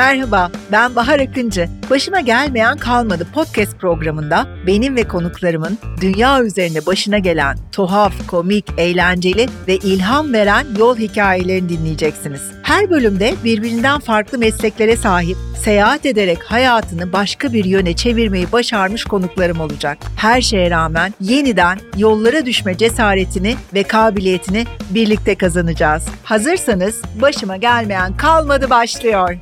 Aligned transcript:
Merhaba, 0.00 0.50
ben 0.72 0.96
Bahar 0.96 1.20
Akıncı. 1.20 1.68
Başıma 1.90 2.20
gelmeyen 2.20 2.76
kalmadı 2.76 3.26
podcast 3.34 3.78
programında 3.78 4.46
benim 4.66 4.96
ve 4.96 5.08
konuklarımın 5.08 5.78
dünya 6.00 6.42
üzerinde 6.42 6.86
başına 6.86 7.18
gelen 7.18 7.56
tuhaf, 7.72 8.26
komik, 8.26 8.64
eğlenceli 8.78 9.46
ve 9.68 9.76
ilham 9.76 10.32
veren 10.32 10.66
yol 10.78 10.96
hikayelerini 10.96 11.68
dinleyeceksiniz. 11.68 12.42
Her 12.62 12.90
bölümde 12.90 13.34
birbirinden 13.44 14.00
farklı 14.00 14.38
mesleklere 14.38 14.96
sahip, 14.96 15.36
seyahat 15.64 16.06
ederek 16.06 16.42
hayatını 16.44 17.12
başka 17.12 17.52
bir 17.52 17.64
yöne 17.64 17.96
çevirmeyi 17.96 18.52
başarmış 18.52 19.04
konuklarım 19.04 19.60
olacak. 19.60 19.98
Her 20.16 20.40
şeye 20.40 20.70
rağmen 20.70 21.14
yeniden 21.20 21.78
yollara 21.96 22.46
düşme 22.46 22.76
cesaretini 22.76 23.56
ve 23.74 23.82
kabiliyetini 23.82 24.66
birlikte 24.90 25.34
kazanacağız. 25.34 26.06
Hazırsanız 26.24 27.02
başıma 27.22 27.56
gelmeyen 27.56 28.16
kalmadı 28.16 28.70
başlıyor. 28.70 29.36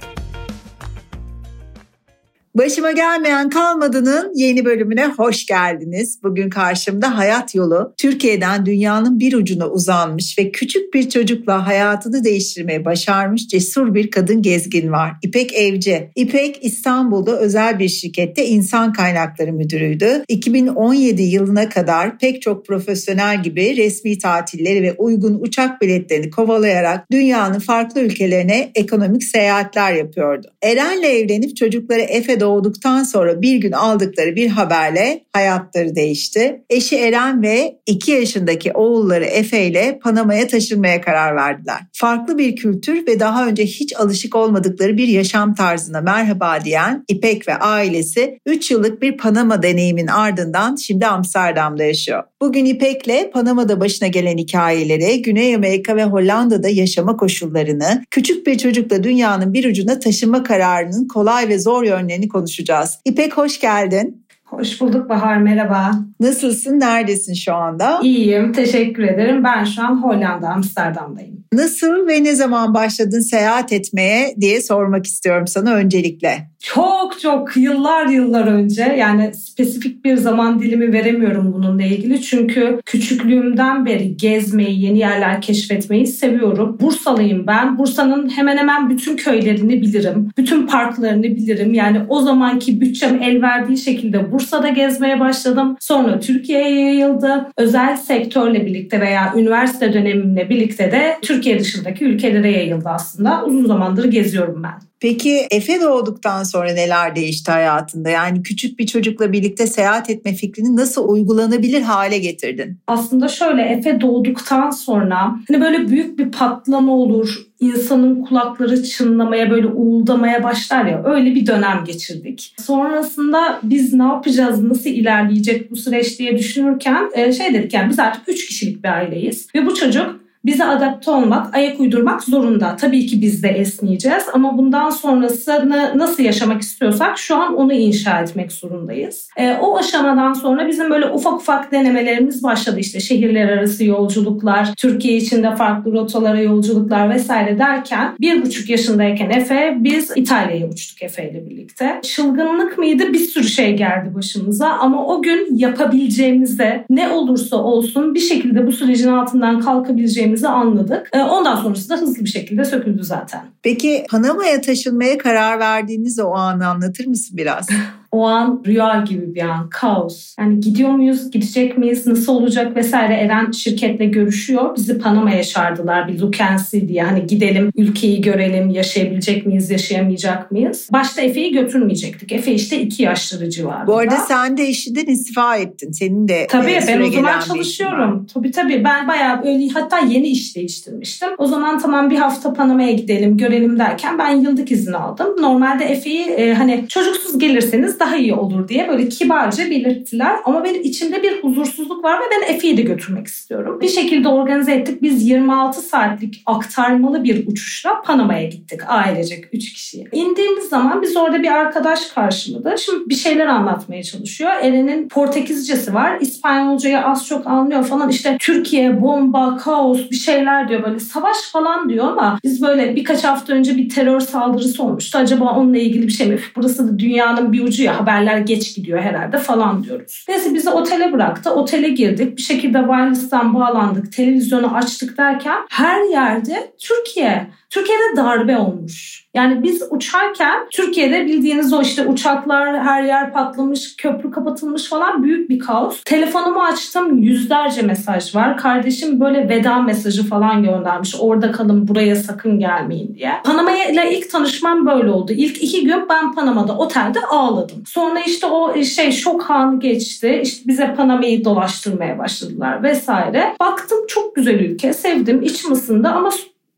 Başıma 2.58 2.92
gelmeyen 2.92 3.50
kalmadının 3.50 4.32
yeni 4.34 4.64
bölümüne 4.64 5.06
hoş 5.06 5.46
geldiniz. 5.46 6.20
Bugün 6.22 6.50
karşımda 6.50 7.18
hayat 7.18 7.54
yolu 7.54 7.94
Türkiye'den 7.96 8.66
dünyanın 8.66 9.20
bir 9.20 9.32
ucuna 9.32 9.68
uzanmış 9.68 10.38
ve 10.38 10.50
küçük 10.52 10.94
bir 10.94 11.08
çocukla 11.08 11.66
hayatını 11.66 12.24
değiştirmeyi 12.24 12.84
başarmış 12.84 13.48
cesur 13.48 13.94
bir 13.94 14.10
kadın 14.10 14.42
gezgin 14.42 14.92
var. 14.92 15.12
İpek 15.22 15.54
Evci. 15.54 16.10
İpek 16.16 16.58
İstanbul'da 16.64 17.38
özel 17.38 17.78
bir 17.78 17.88
şirkette 17.88 18.46
insan 18.46 18.92
kaynakları 18.92 19.52
müdürüydü. 19.52 20.24
2017 20.28 21.22
yılına 21.22 21.68
kadar 21.68 22.18
pek 22.18 22.42
çok 22.42 22.66
profesyonel 22.66 23.42
gibi 23.42 23.76
resmi 23.76 24.18
tatilleri 24.18 24.82
ve 24.82 24.94
uygun 24.98 25.38
uçak 25.40 25.80
biletlerini 25.82 26.30
kovalayarak 26.30 27.10
dünyanın 27.12 27.58
farklı 27.58 28.00
ülkelerine 28.00 28.70
ekonomik 28.74 29.24
seyahatler 29.24 29.92
yapıyordu. 29.92 30.46
Eren'le 30.62 31.02
evlenip 31.02 31.56
çocukları 31.56 32.00
Efe'de 32.00 32.47
doğduktan 32.48 33.02
sonra 33.02 33.42
bir 33.42 33.56
gün 33.56 33.72
aldıkları 33.72 34.36
bir 34.36 34.48
haberle 34.48 35.24
hayatları 35.32 35.94
değişti. 35.94 36.62
Eşi 36.70 36.96
Eren 36.96 37.42
ve 37.42 37.78
2 37.86 38.10
yaşındaki 38.10 38.72
oğulları 38.72 39.24
Efe 39.24 39.66
ile 39.66 39.98
Panama'ya 40.02 40.46
taşınmaya 40.46 41.00
karar 41.00 41.36
verdiler. 41.36 41.78
Farklı 41.92 42.38
bir 42.38 42.56
kültür 42.56 43.06
ve 43.06 43.20
daha 43.20 43.46
önce 43.46 43.64
hiç 43.64 43.96
alışık 43.96 44.36
olmadıkları 44.36 44.96
bir 44.96 45.08
yaşam 45.08 45.54
tarzına 45.54 46.00
merhaba 46.00 46.64
diyen 46.64 47.04
İpek 47.08 47.48
ve 47.48 47.54
ailesi 47.54 48.38
3 48.46 48.70
yıllık 48.70 49.02
bir 49.02 49.16
Panama 49.16 49.62
deneyimin 49.62 50.06
ardından 50.06 50.76
şimdi 50.76 51.06
Amsterdam'da 51.06 51.84
yaşıyor. 51.84 52.22
Bugün 52.40 52.64
İpek'le 52.64 53.32
Panama'da 53.32 53.80
başına 53.80 54.08
gelen 54.08 54.38
hikayeleri, 54.38 55.22
Güney 55.22 55.54
Amerika 55.54 55.96
ve 55.96 56.04
Hollanda'da 56.04 56.68
yaşama 56.68 57.16
koşullarını, 57.16 58.04
küçük 58.10 58.46
bir 58.46 58.58
çocukla 58.58 59.02
dünyanın 59.02 59.52
bir 59.52 59.64
ucuna 59.64 59.98
taşınma 59.98 60.42
kararının 60.42 61.08
kolay 61.08 61.48
ve 61.48 61.58
zor 61.58 61.82
yönlerini 61.84 62.27
konuşacağız. 62.28 62.98
İpek 63.04 63.36
hoş 63.36 63.60
geldin. 63.60 64.24
Hoş 64.44 64.80
bulduk 64.80 65.08
Bahar, 65.08 65.36
merhaba. 65.36 65.92
Nasılsın, 66.20 66.80
neredesin 66.80 67.34
şu 67.34 67.54
anda? 67.54 68.00
İyiyim, 68.02 68.52
teşekkür 68.52 69.02
ederim. 69.02 69.44
Ben 69.44 69.64
şu 69.64 69.82
an 69.82 70.02
Hollanda, 70.02 70.48
Amsterdam'dayım. 70.48 71.44
Nasıl 71.52 72.08
ve 72.08 72.24
ne 72.24 72.34
zaman 72.34 72.74
başladın 72.74 73.20
seyahat 73.20 73.72
etmeye 73.72 74.34
diye 74.40 74.62
sormak 74.62 75.06
istiyorum 75.06 75.46
sana 75.46 75.72
öncelikle. 75.74 76.50
Çok 76.62 77.20
çok 77.20 77.56
yıllar 77.56 78.06
yıllar 78.06 78.46
önce 78.46 78.82
yani 78.82 79.34
spesifik 79.34 80.04
bir 80.04 80.16
zaman 80.16 80.60
dilimi 80.60 80.92
veremiyorum 80.92 81.52
bununla 81.52 81.82
ilgili. 81.82 82.22
Çünkü 82.22 82.80
küçüklüğümden 82.86 83.86
beri 83.86 84.16
gezmeyi, 84.16 84.82
yeni 84.84 84.98
yerler 84.98 85.40
keşfetmeyi 85.42 86.06
seviyorum. 86.06 86.78
Bursalıyım 86.80 87.46
ben. 87.46 87.78
Bursa'nın 87.78 88.28
hemen 88.28 88.56
hemen 88.56 88.90
bütün 88.90 89.16
köylerini 89.16 89.82
bilirim. 89.82 90.30
Bütün 90.38 90.66
parklarını 90.66 91.22
bilirim. 91.22 91.74
Yani 91.74 92.00
o 92.08 92.20
zamanki 92.20 92.80
bütçem 92.80 93.22
el 93.22 93.42
verdiği 93.42 93.78
şekilde 93.78 94.32
Bursa'da 94.32 94.68
gezmeye 94.68 95.20
başladım. 95.20 95.76
Sonra 95.80 96.20
Türkiye'ye 96.20 96.84
yayıldı. 96.84 97.46
Özel 97.56 97.96
sektörle 97.96 98.66
birlikte 98.66 99.00
veya 99.00 99.32
üniversite 99.36 99.92
dönemimle 99.92 100.50
birlikte 100.50 100.92
de 100.92 101.16
Türkiye 101.22 101.58
dışındaki 101.58 102.04
ülkelere 102.04 102.50
yayıldı 102.50 102.88
aslında. 102.88 103.44
Uzun 103.44 103.64
zamandır 103.64 104.04
geziyorum 104.04 104.62
ben. 104.62 104.88
Peki 105.00 105.46
Efe 105.50 105.80
doğduktan 105.80 106.42
sonra 106.42 106.72
neler 106.72 107.16
değişti 107.16 107.50
hayatında? 107.50 108.10
Yani 108.10 108.42
küçük 108.42 108.78
bir 108.78 108.86
çocukla 108.86 109.32
birlikte 109.32 109.66
seyahat 109.66 110.10
etme 110.10 110.34
fikrini 110.34 110.76
nasıl 110.76 111.08
uygulanabilir 111.08 111.82
hale 111.82 112.18
getirdin? 112.18 112.78
Aslında 112.86 113.28
şöyle 113.28 113.62
Efe 113.62 114.00
doğduktan 114.00 114.70
sonra 114.70 115.36
hani 115.48 115.60
böyle 115.60 115.88
büyük 115.88 116.18
bir 116.18 116.30
patlama 116.30 116.92
olur. 116.92 117.48
insanın 117.60 118.22
kulakları 118.24 118.82
çınlamaya 118.82 119.50
böyle 119.50 119.66
uğuldamaya 119.66 120.42
başlar 120.42 120.84
ya 120.84 121.02
öyle 121.04 121.34
bir 121.34 121.46
dönem 121.46 121.84
geçirdik. 121.86 122.54
Sonrasında 122.58 123.60
biz 123.62 123.92
ne 123.92 124.02
yapacağız, 124.02 124.62
nasıl 124.62 124.90
ilerleyecek 124.90 125.70
bu 125.70 125.76
süreç 125.76 126.18
diye 126.18 126.38
düşünürken 126.38 127.32
şey 127.32 127.54
dedik 127.54 127.74
yani 127.74 127.90
biz 127.90 127.98
artık 127.98 128.28
3 128.28 128.46
kişilik 128.46 128.84
bir 128.84 128.88
aileyiz. 128.88 129.48
Ve 129.54 129.66
bu 129.66 129.74
çocuk 129.74 130.27
bize 130.48 130.64
adapte 130.64 131.10
olmak, 131.10 131.54
ayak 131.54 131.80
uydurmak 131.80 132.24
zorunda. 132.24 132.76
Tabii 132.76 133.06
ki 133.06 133.22
biz 133.22 133.42
de 133.42 133.48
esneyeceğiz 133.48 134.22
ama 134.32 134.58
bundan 134.58 134.90
sonrasını 134.90 135.92
nasıl 135.94 136.22
yaşamak 136.22 136.62
istiyorsak 136.62 137.18
şu 137.18 137.36
an 137.36 137.56
onu 137.56 137.72
inşa 137.72 138.20
etmek 138.20 138.52
zorundayız. 138.52 139.28
E, 139.36 139.52
o 139.52 139.78
aşamadan 139.78 140.32
sonra 140.32 140.68
bizim 140.68 140.90
böyle 140.90 141.06
ufak 141.06 141.32
ufak 141.32 141.72
denemelerimiz 141.72 142.42
başladı. 142.42 142.80
İşte 142.80 143.00
şehirler 143.00 143.48
arası 143.48 143.84
yolculuklar, 143.84 144.68
Türkiye 144.76 145.16
içinde 145.16 145.56
farklı 145.56 145.92
rotalara 145.92 146.40
yolculuklar 146.40 147.10
vesaire 147.10 147.58
derken 147.58 148.14
bir 148.20 148.42
buçuk 148.42 148.70
yaşındayken 148.70 149.30
Efe 149.30 149.76
biz 149.80 150.12
İtalya'ya 150.16 150.68
uçtuk 150.68 151.02
Efe 151.02 151.30
ile 151.30 151.50
birlikte. 151.50 152.00
Çılgınlık 152.02 152.78
mıydı? 152.78 153.12
Bir 153.12 153.18
sürü 153.18 153.48
şey 153.48 153.76
geldi 153.76 154.14
başımıza 154.14 154.68
ama 154.68 155.06
o 155.06 155.22
gün 155.22 155.56
yapabileceğimizde 155.56 156.84
ne 156.90 157.08
olursa 157.08 157.56
olsun 157.56 158.14
bir 158.14 158.20
şekilde 158.20 158.66
bu 158.66 158.72
sürecin 158.72 159.08
altından 159.08 159.60
kalkabileceğimiz 159.60 160.37
gideceğimizi 160.38 160.48
anladık. 160.48 161.10
Ee, 161.12 161.22
ondan 161.22 161.56
sonrası 161.56 161.88
da 161.88 161.96
hızlı 161.96 162.24
bir 162.24 162.28
şekilde 162.28 162.64
söküldü 162.64 163.04
zaten. 163.04 163.40
Peki 163.62 164.06
Panama'ya 164.10 164.60
taşınmaya 164.60 165.18
karar 165.18 165.58
verdiğiniz 165.58 166.18
o 166.18 166.30
anı 166.30 166.68
anlatır 166.68 167.06
mısın 167.06 167.36
biraz? 167.36 167.68
o 168.12 168.26
an 168.26 168.62
rüya 168.66 169.04
gibi 169.08 169.34
bir 169.34 169.42
an, 169.42 169.68
kaos. 169.70 170.34
Yani 170.38 170.60
gidiyor 170.60 170.90
muyuz, 170.90 171.30
gidecek 171.30 171.78
miyiz, 171.78 172.06
nasıl 172.06 172.34
olacak 172.34 172.76
vesaire. 172.76 173.14
Eren 173.14 173.50
şirketle 173.50 174.06
görüşüyor. 174.06 174.76
Bizi 174.76 174.98
Panama'ya 174.98 175.44
çağırdılar 175.44 176.08
bir 176.08 176.18
see 176.58 176.88
diye. 176.88 177.02
Hani 177.02 177.26
gidelim, 177.26 177.72
ülkeyi 177.76 178.20
görelim, 178.20 178.70
yaşayabilecek 178.70 179.46
miyiz, 179.46 179.70
yaşayamayacak 179.70 180.50
mıyız? 180.50 180.88
Başta 180.92 181.22
Efe'yi 181.22 181.52
götürmeyecektik. 181.52 182.32
Efe 182.32 182.52
işte 182.52 182.80
iki 182.80 183.02
yaşları 183.02 183.50
civarında. 183.50 183.86
Bu 183.86 183.96
arada 183.96 184.16
sen 184.16 184.56
de 184.56 184.68
işinden 184.68 185.06
istifa 185.06 185.56
ettin. 185.56 185.92
Senin 185.92 186.28
de 186.28 186.46
Tabii 186.50 186.70
e, 186.70 186.80
ben 186.88 187.00
o 187.00 187.10
zaman 187.10 187.40
çalışıyorum. 187.40 188.26
Tabii 188.34 188.50
tabii 188.50 188.84
ben 188.84 189.08
bayağı 189.08 189.42
öyle 189.44 189.68
hatta 189.68 189.98
yeni 189.98 190.28
iş 190.28 190.56
değiştirmiştim. 190.56 191.28
O 191.38 191.46
zaman 191.46 191.78
tamam 191.78 192.10
bir 192.10 192.16
hafta 192.16 192.54
Panama'ya 192.54 192.92
gidelim, 192.92 193.36
görelim 193.36 193.78
derken 193.78 194.18
ben 194.18 194.30
yıllık 194.36 194.70
izin 194.72 194.92
aldım. 194.92 195.26
Normalde 195.40 195.84
Efe'yi 195.84 196.24
e, 196.24 196.54
hani 196.54 196.84
çocuksuz 196.88 197.38
gelirseniz 197.38 197.97
daha 198.00 198.16
iyi 198.16 198.34
olur 198.34 198.68
diye 198.68 198.88
böyle 198.88 199.08
kibarca 199.08 199.70
belirttiler. 199.70 200.36
Ama 200.44 200.64
benim 200.64 200.82
içimde 200.82 201.22
bir 201.22 201.42
huzursuzluk 201.42 202.04
var 202.04 202.18
ve 202.18 202.24
ben 202.30 202.54
Efe'yi 202.54 202.76
de 202.76 202.82
götürmek 202.82 203.26
istiyorum. 203.26 203.78
Bir 203.80 203.88
şekilde 203.88 204.28
organize 204.28 204.72
ettik. 204.72 205.02
Biz 205.02 205.26
26 205.26 205.80
saatlik 205.80 206.42
aktarmalı 206.46 207.24
bir 207.24 207.46
uçuşla 207.46 208.02
Panama'ya 208.02 208.48
gittik 208.48 208.80
ailecek 208.88 209.44
3 209.52 209.72
kişiye. 209.72 210.04
İndiğimiz 210.12 210.68
zaman 210.68 211.02
biz 211.02 211.16
orada 211.16 211.42
bir 211.42 211.52
arkadaş 211.52 212.06
karşıladı. 212.06 212.74
Şimdi 212.78 213.08
bir 213.08 213.14
şeyler 213.14 213.46
anlatmaya 213.46 214.02
çalışıyor. 214.02 214.50
Eren'in 214.62 215.08
Portekizcesi 215.08 215.94
var. 215.94 216.20
İspanyolcayı 216.20 217.00
az 217.04 217.26
çok 217.26 217.46
anlıyor 217.46 217.84
falan. 217.84 218.08
İşte 218.08 218.36
Türkiye, 218.40 219.02
bomba, 219.02 219.56
kaos 219.56 220.10
bir 220.10 220.16
şeyler 220.16 220.68
diyor. 220.68 220.82
Böyle 220.82 221.00
savaş 221.00 221.36
falan 221.52 221.88
diyor 221.88 222.04
ama 222.08 222.38
biz 222.44 222.62
böyle 222.62 222.96
birkaç 222.96 223.24
hafta 223.24 223.52
önce 223.52 223.76
bir 223.76 223.88
terör 223.88 224.20
saldırısı 224.20 224.82
olmuştu. 224.82 225.18
Acaba 225.18 225.44
onunla 225.44 225.78
ilgili 225.78 226.06
bir 226.06 226.12
şey 226.12 226.26
mi? 226.26 226.38
Burası 226.56 226.88
da 226.88 226.98
dünyanın 226.98 227.52
bir 227.52 227.64
ucu 227.64 227.82
ya 227.82 227.87
haberler 227.90 228.38
geç 228.38 228.74
gidiyor 228.74 229.00
herhalde 229.00 229.38
falan 229.38 229.84
diyoruz. 229.84 230.24
Neyse 230.28 230.54
bizi 230.54 230.70
otele 230.70 231.12
bıraktı. 231.12 231.54
Otele 231.54 231.88
girdik. 231.88 232.36
Bir 232.36 232.42
şekilde 232.42 232.78
wireless'tan 232.78 233.54
bağlandık. 233.54 234.12
Televizyonu 234.12 234.76
açtık 234.76 235.18
derken 235.18 235.58
her 235.70 236.10
yerde 236.10 236.72
Türkiye. 236.78 237.46
Türkiye'de 237.70 238.16
darbe 238.16 238.58
olmuş. 238.58 239.28
Yani 239.34 239.62
biz 239.62 239.82
uçarken 239.90 240.66
Türkiye'de 240.72 241.26
bildiğiniz 241.26 241.72
o 241.72 241.82
işte 241.82 242.06
uçaklar 242.06 242.80
her 242.82 243.02
yer 243.02 243.32
patlamış, 243.32 243.96
köprü 243.96 244.30
kapatılmış 244.30 244.88
falan 244.88 245.22
büyük 245.22 245.50
bir 245.50 245.58
kaos. 245.58 246.02
Telefonumu 246.04 246.62
açtım 246.62 247.18
yüzlerce 247.18 247.82
mesaj 247.82 248.34
var. 248.34 248.56
Kardeşim 248.56 249.20
böyle 249.20 249.48
veda 249.48 249.82
mesajı 249.82 250.28
falan 250.28 250.62
göndermiş. 250.62 251.14
Orada 251.20 251.52
kalın 251.52 251.88
buraya 251.88 252.16
sakın 252.16 252.58
gelmeyin 252.58 253.14
diye. 253.14 253.32
Panama 253.44 253.70
ile 253.70 254.16
ilk 254.18 254.30
tanışmam 254.30 254.86
böyle 254.86 255.10
oldu. 255.10 255.32
İlk 255.32 255.62
iki 255.62 255.84
gün 255.84 256.08
ben 256.08 256.34
Panama'da 256.34 256.78
otelde 256.78 257.20
ağladım. 257.20 257.82
Sonra 257.86 258.20
işte 258.26 258.46
o 258.46 258.82
şey 258.84 259.12
şok 259.12 259.50
anı 259.50 259.80
geçti. 259.80 260.40
İşte 260.42 260.68
bize 260.68 260.94
Panama'yı 260.94 261.44
dolaştırmaya 261.44 262.18
başladılar 262.18 262.82
vesaire. 262.82 263.54
Baktım 263.60 263.98
çok 264.08 264.36
güzel 264.36 264.54
ülke. 264.60 264.92
Sevdim. 264.92 265.42
içim 265.42 265.72
ısındı 265.72 266.08
ama 266.08 266.30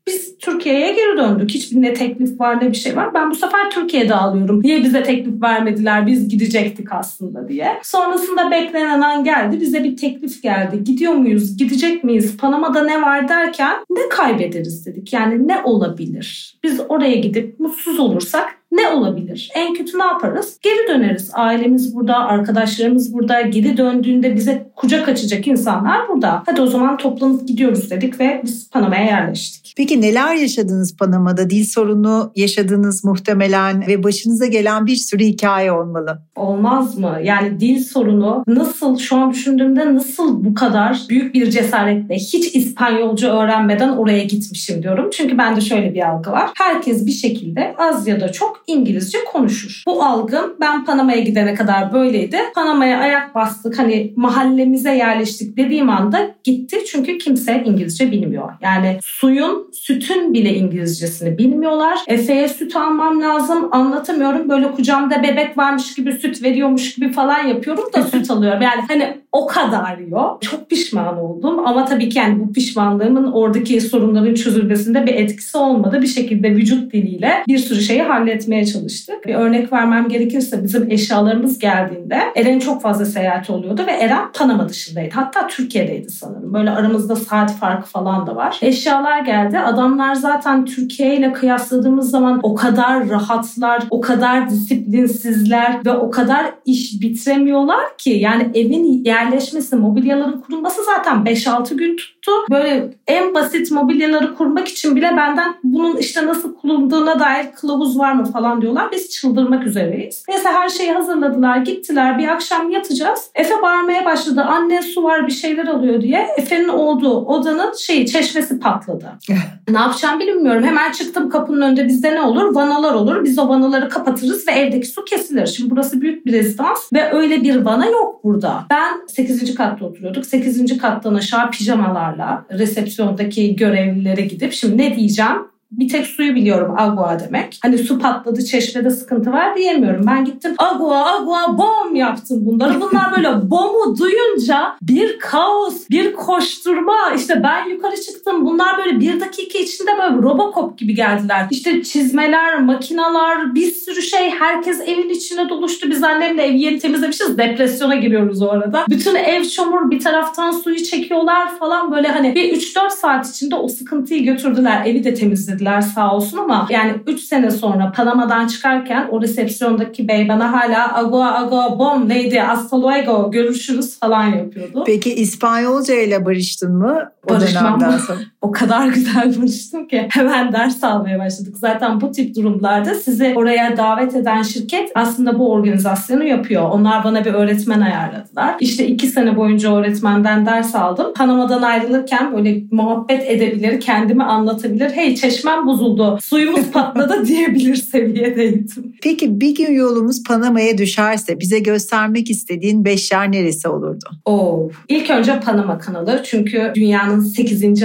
Biz 0.07 0.37
Türkiye'ye 0.37 0.93
geri 0.93 1.17
döndük. 1.17 1.49
Hiçbir 1.49 1.81
ne 1.81 1.93
teklif 1.93 2.39
var 2.39 2.63
ne 2.63 2.69
bir 2.69 2.77
şey 2.77 2.95
var. 2.95 3.13
Ben 3.13 3.31
bu 3.31 3.35
sefer 3.35 3.71
Türkiye'de 3.71 4.15
alıyorum. 4.15 4.61
Niye 4.63 4.83
bize 4.83 5.03
teklif 5.03 5.41
vermediler? 5.41 6.07
Biz 6.07 6.29
gidecektik 6.29 6.93
aslında 6.93 7.47
diye. 7.47 7.79
Sonrasında 7.83 8.51
beklenen 8.51 9.01
an 9.01 9.23
geldi. 9.23 9.61
Bize 9.61 9.83
bir 9.83 9.97
teklif 9.97 10.43
geldi. 10.43 10.83
Gidiyor 10.83 11.13
muyuz? 11.13 11.57
Gidecek 11.57 12.03
miyiz? 12.03 12.37
Panama'da 12.37 12.83
ne 12.83 13.01
var 13.01 13.29
derken 13.29 13.73
ne 13.89 14.09
kaybederiz 14.09 14.85
dedik. 14.85 15.13
Yani 15.13 15.47
ne 15.47 15.61
olabilir? 15.63 16.59
Biz 16.63 16.81
oraya 16.89 17.15
gidip 17.15 17.59
mutsuz 17.59 17.99
olursak 17.99 18.60
ne 18.71 18.87
olabilir? 18.87 19.51
En 19.55 19.73
kötü 19.73 19.99
ne 19.99 20.03
yaparız? 20.03 20.57
Geri 20.61 20.87
döneriz. 20.87 21.31
Ailemiz 21.33 21.95
burada, 21.95 22.17
arkadaşlarımız 22.17 23.13
burada. 23.13 23.41
Geri 23.41 23.77
döndüğünde 23.77 24.35
bize 24.35 24.71
kucak 24.75 25.09
açacak 25.09 25.47
insanlar 25.47 26.07
burada. 26.09 26.43
Hadi 26.45 26.61
o 26.61 26.67
zaman 26.67 26.97
toplanıp 26.97 27.47
gidiyoruz 27.47 27.91
dedik 27.91 28.19
ve 28.19 28.41
biz 28.45 28.69
Panama'ya 28.69 29.03
yerleştik. 29.03 29.73
Peki 29.77 30.01
neler 30.01 30.35
yaşadınız 30.35 30.97
Panama'da? 30.97 31.49
Dil 31.49 31.65
sorunu 31.65 32.31
yaşadınız 32.35 33.03
muhtemelen 33.03 33.87
ve 33.87 34.03
başınıza 34.03 34.45
gelen 34.45 34.85
bir 34.85 34.95
sürü 34.95 35.23
hikaye 35.23 35.71
olmalı. 35.71 36.21
Olmaz 36.35 36.97
mı? 36.97 37.19
Yani 37.23 37.59
dil 37.59 37.83
sorunu 37.83 38.43
nasıl 38.47 38.97
şu 38.97 39.15
an 39.15 39.31
düşündüğümde 39.31 39.95
nasıl 39.95 40.45
bu 40.45 40.53
kadar 40.53 41.01
büyük 41.09 41.33
bir 41.33 41.51
cesaretle 41.51 42.15
hiç 42.15 42.55
İspanyolca 42.55 43.35
öğrenmeden 43.37 43.89
oraya 43.89 44.23
gitmişim 44.23 44.83
diyorum. 44.83 45.09
Çünkü 45.13 45.37
bende 45.37 45.61
şöyle 45.61 45.93
bir 45.93 46.09
algı 46.09 46.31
var. 46.31 46.49
Herkes 46.57 47.05
bir 47.05 47.11
şekilde 47.11 47.75
az 47.77 48.07
ya 48.07 48.21
da 48.21 48.31
çok 48.31 48.60
İngilizce 48.67 49.17
konuşur. 49.31 49.83
Bu 49.87 50.03
algım 50.03 50.55
ben 50.59 50.85
Panama'ya 50.85 51.19
gidene 51.19 51.53
kadar 51.53 51.93
böyleydi. 51.93 52.37
Panama'ya 52.55 52.99
ayak 52.99 53.35
bastık 53.35 53.79
hani 53.79 54.13
mahallemize 54.15 54.95
yerleştik 54.95 55.57
dediğim 55.57 55.89
anda 55.89 56.35
gitti. 56.43 56.77
Çünkü 56.91 57.17
kimse 57.17 57.63
İngilizce 57.65 58.11
bilmiyor. 58.11 58.51
Yani 58.61 58.99
suyun, 59.03 59.71
sütün 59.73 60.33
bile 60.33 60.55
İngilizcesini 60.55 61.37
bilmiyorlar. 61.37 61.99
Efe'ye 62.07 62.47
süt 62.47 62.75
almam 62.75 63.21
lazım 63.21 63.69
anlatamıyorum. 63.71 64.49
Böyle 64.49 64.71
kucağımda 64.71 65.23
bebek 65.23 65.57
varmış 65.57 65.95
gibi 65.95 66.11
süt 66.13 66.43
veriyormuş 66.43 66.95
gibi 66.95 67.11
falan 67.11 67.47
yapıyorum 67.47 67.83
da 67.93 68.03
süt 68.03 68.31
alıyorum. 68.31 68.61
Yani 68.61 68.81
hani 68.87 69.17
o 69.31 69.47
kadar 69.47 69.97
yok. 69.97 70.41
Çok 70.41 70.69
pişman 70.69 71.17
oldum 71.17 71.67
ama 71.67 71.85
tabii 71.85 72.09
ki 72.09 72.17
yani 72.17 72.39
bu 72.39 72.53
pişmanlığımın 72.53 73.31
oradaki 73.31 73.81
sorunların 73.81 74.33
çözülmesinde 74.33 75.05
bir 75.05 75.13
etkisi 75.13 75.57
olmadı. 75.57 75.99
Bir 76.01 76.07
şekilde 76.07 76.51
vücut 76.51 76.93
diliyle 76.93 77.31
bir 77.47 77.57
sürü 77.57 77.81
şeyi 77.81 78.01
halletmeye 78.01 78.60
çalıştık. 78.65 79.25
Bir 79.25 79.35
örnek 79.35 79.73
vermem 79.73 80.09
gerekirse 80.09 80.63
bizim 80.63 80.91
eşyalarımız 80.91 81.59
geldiğinde 81.59 82.19
Eren'in 82.35 82.59
çok 82.59 82.81
fazla 82.81 83.05
seyahati 83.05 83.51
oluyordu 83.51 83.83
ve 83.87 83.91
Eren 83.91 84.31
Panama 84.33 84.69
dışındaydı. 84.69 85.15
Hatta 85.15 85.47
Türkiye'deydi 85.47 86.09
sanırım. 86.09 86.53
Böyle 86.53 86.71
aramızda 86.71 87.15
saat 87.15 87.55
farkı 87.55 87.87
falan 87.87 88.27
da 88.27 88.35
var. 88.35 88.59
Eşyalar 88.61 89.19
geldi. 89.19 89.59
Adamlar 89.59 90.15
zaten 90.15 90.65
Türkiye 90.65 91.15
ile 91.15 91.33
kıyasladığımız 91.33 92.09
zaman 92.09 92.39
o 92.43 92.55
kadar 92.55 93.09
rahatlar, 93.09 93.83
o 93.89 94.01
kadar 94.01 94.49
disiplinsizler 94.49 95.85
ve 95.85 95.91
o 95.91 96.11
kadar 96.11 96.45
iş 96.65 97.01
bitiremiyorlar 97.01 97.97
ki 97.97 98.09
yani 98.09 98.49
evin 98.53 99.03
yerleşmesi, 99.05 99.75
mobilyaların 99.75 100.41
kurulması 100.41 100.81
zaten 100.83 101.17
5-6 101.17 101.75
gün 101.75 101.97
tuttu. 101.97 102.31
Böyle 102.51 102.93
en 103.07 103.33
basit 103.33 103.71
mobilyaları 103.71 104.35
kurmak 104.35 104.67
için 104.67 104.95
bile 104.95 105.11
benden 105.17 105.55
bunun 105.63 105.97
işte 105.97 106.25
nasıl 106.25 106.55
kullanıldığına 106.55 107.19
dair 107.19 107.51
kılavuz 107.51 107.99
var 107.99 108.13
mı 108.13 108.25
falan 108.25 108.40
diyorlar. 108.61 108.91
Biz 108.91 109.09
çıldırmak 109.09 109.67
üzereyiz. 109.67 110.23
Neyse 110.29 110.49
her 110.49 110.69
şeyi 110.69 110.91
hazırladılar, 110.91 111.57
gittiler. 111.57 112.17
Bir 112.17 112.27
akşam 112.27 112.69
yatacağız. 112.69 113.31
Efe 113.35 113.61
bağırmaya 113.61 114.05
başladı. 114.05 114.41
Anne 114.41 114.81
su 114.81 115.03
var 115.03 115.27
bir 115.27 115.31
şeyler 115.31 115.67
alıyor 115.67 116.01
diye. 116.01 116.27
Efe'nin 116.37 116.67
olduğu 116.67 117.25
odanın 117.25 117.73
şeyi 117.73 118.07
çeşmesi 118.07 118.59
patladı. 118.59 119.05
ne 119.69 119.79
yapacağım 119.79 120.19
bilmiyorum. 120.19 120.63
Hemen 120.63 120.91
çıktım 120.91 121.29
kapının 121.29 121.61
önünde 121.61 121.87
bizde 121.87 122.15
ne 122.15 122.21
olur? 122.21 122.55
Vanalar 122.55 122.93
olur. 122.93 123.23
Biz 123.23 123.39
o 123.39 123.49
vanaları 123.49 123.89
kapatırız 123.89 124.47
ve 124.47 124.51
evdeki 124.51 124.87
su 124.87 125.05
kesilir. 125.05 125.45
Şimdi 125.45 125.69
burası 125.69 126.01
büyük 126.01 126.25
bir 126.25 126.33
rezidans 126.33 126.93
ve 126.93 127.13
öyle 127.13 127.43
bir 127.43 127.55
vana 127.55 127.85
yok 127.85 128.23
burada. 128.23 128.65
Ben 128.69 129.07
8. 129.07 129.55
katta 129.55 129.85
oturuyorduk. 129.85 130.25
8. 130.25 130.77
kattan 130.77 131.15
aşağı 131.15 131.51
pijamalarla 131.51 132.45
resepsiyondaki 132.51 133.55
görevlilere 133.55 134.21
gidip 134.21 134.53
şimdi 134.53 134.77
ne 134.77 134.95
diyeceğim? 134.95 135.50
Bir 135.71 135.89
tek 135.89 136.07
suyu 136.07 136.35
biliyorum 136.35 136.75
agua 136.77 137.19
demek. 137.19 137.59
Hani 137.61 137.77
su 137.77 137.99
patladı 137.99 138.45
çeşmede 138.45 138.89
sıkıntı 138.89 139.31
var 139.31 139.55
diyemiyorum. 139.55 140.05
Ben 140.07 140.25
gittim 140.25 140.55
agua 140.57 141.15
agua 141.15 141.57
bom 141.57 141.95
yaptım 141.95 142.45
bunları. 142.45 142.81
Bunlar 142.81 143.17
böyle 143.17 143.29
bomu 143.49 143.97
duyunca 143.97 144.75
bir 144.81 145.19
kaos, 145.19 145.89
bir 145.89 146.13
koşturma. 146.13 146.97
İşte 147.15 147.43
ben 147.43 147.69
yukarı 147.69 148.01
çıktım. 148.01 148.45
Bunlar 148.45 148.77
böyle 148.77 148.99
bir 148.99 149.19
dakika 149.19 149.59
içinde 149.59 149.91
böyle 150.01 150.15
Robocop 150.15 150.77
gibi 150.77 150.95
geldiler. 150.95 151.47
İşte 151.51 151.83
çizmeler, 151.83 152.59
makinalar, 152.59 153.55
bir 153.55 153.71
sürü 153.71 154.01
şey. 154.01 154.29
Herkes 154.29 154.81
evin 154.81 155.09
içine 155.09 155.49
doluştu. 155.49 155.89
Biz 155.89 156.03
annemle 156.03 156.43
evi 156.43 156.61
yeni 156.61 156.79
temizlemişiz. 156.79 157.37
Depresyona 157.37 157.95
giriyoruz 157.95 158.41
o 158.41 158.49
arada. 158.49 158.85
Bütün 158.89 159.15
ev 159.15 159.43
çamur 159.43 159.91
bir 159.91 159.99
taraftan 159.99 160.51
suyu 160.51 160.83
çekiyorlar 160.83 161.57
falan 161.59 161.91
böyle 161.91 162.07
hani 162.07 162.35
bir 162.35 162.53
3-4 162.53 162.89
saat 162.89 163.29
içinde 163.29 163.55
o 163.55 163.67
sıkıntıyı 163.67 164.25
götürdüler. 164.25 164.85
Evi 164.85 165.03
de 165.03 165.13
temizlediler 165.13 165.60
getirdiler 165.61 165.81
sağ 165.81 166.15
olsun 166.15 166.37
ama 166.37 166.67
yani 166.69 166.95
3 167.07 167.19
sene 167.19 167.51
sonra 167.51 167.91
Panama'dan 167.95 168.47
çıkarken 168.47 169.07
o 169.11 169.21
resepsiyondaki 169.21 170.07
bey 170.07 170.29
bana 170.29 170.51
hala 170.53 170.97
agua 170.97 171.35
agua 171.35 171.79
bom 171.79 172.09
lady 172.09 172.37
hasta 172.37 172.81
luego 172.81 173.31
görüşürüz 173.31 173.99
falan 173.99 174.25
yapıyordu. 174.27 174.83
Peki 174.85 175.13
İspanyolca 175.15 175.93
ile 175.93 176.25
barıştın 176.25 176.75
mı 176.75 177.11
o 177.25 177.29
Barışmam 177.29 177.79
dönemden 177.79 177.97
sonra? 177.97 178.19
O 178.41 178.51
kadar 178.51 178.87
güzel 178.93 179.41
barıştım 179.41 179.87
ki 179.87 180.07
hemen 180.09 180.53
ders 180.53 180.83
almaya 180.83 181.19
başladık. 181.19 181.55
Zaten 181.57 182.01
bu 182.01 182.11
tip 182.11 182.35
durumlarda 182.35 182.95
sizi 182.95 183.33
oraya 183.35 183.77
davet 183.77 184.15
eden 184.15 184.41
şirket 184.41 184.91
aslında 184.95 185.39
bu 185.39 185.51
organizasyonu 185.51 186.23
yapıyor. 186.23 186.63
Onlar 186.63 187.03
bana 187.03 187.25
bir 187.25 187.33
öğretmen 187.33 187.81
ayarladılar. 187.81 188.55
İşte 188.59 188.87
iki 188.87 189.07
sene 189.07 189.37
boyunca 189.37 189.75
öğretmenden 189.75 190.45
ders 190.45 190.75
aldım. 190.75 191.13
Panama'dan 191.15 191.61
ayrılırken 191.61 192.33
böyle 192.37 192.63
muhabbet 192.71 193.29
edebilir, 193.29 193.79
kendimi 193.81 194.23
anlatabilir. 194.23 194.89
Hey 194.89 195.15
çeşme 195.15 195.41
çeşmem 195.41 195.65
bozuldu, 195.65 196.17
suyumuz 196.21 196.71
patladı 196.73 197.27
diyebilir 197.27 197.75
seviyedeydim. 197.75 198.67
Peki 199.03 199.41
bir 199.41 199.55
gün 199.55 199.73
yolumuz 199.73 200.23
Panama'ya 200.23 200.77
düşerse 200.77 201.39
bize 201.39 201.59
göstermek 201.59 202.29
istediğin 202.29 202.85
beş 202.85 203.11
yer 203.11 203.31
neresi 203.31 203.67
olurdu? 203.67 204.05
Oo, 204.25 204.69
ilk 204.89 205.09
önce 205.09 205.39
Panama 205.39 205.77
kanalı 205.77 206.21
çünkü 206.25 206.71
dünyanın 206.75 207.19
8. 207.19 207.81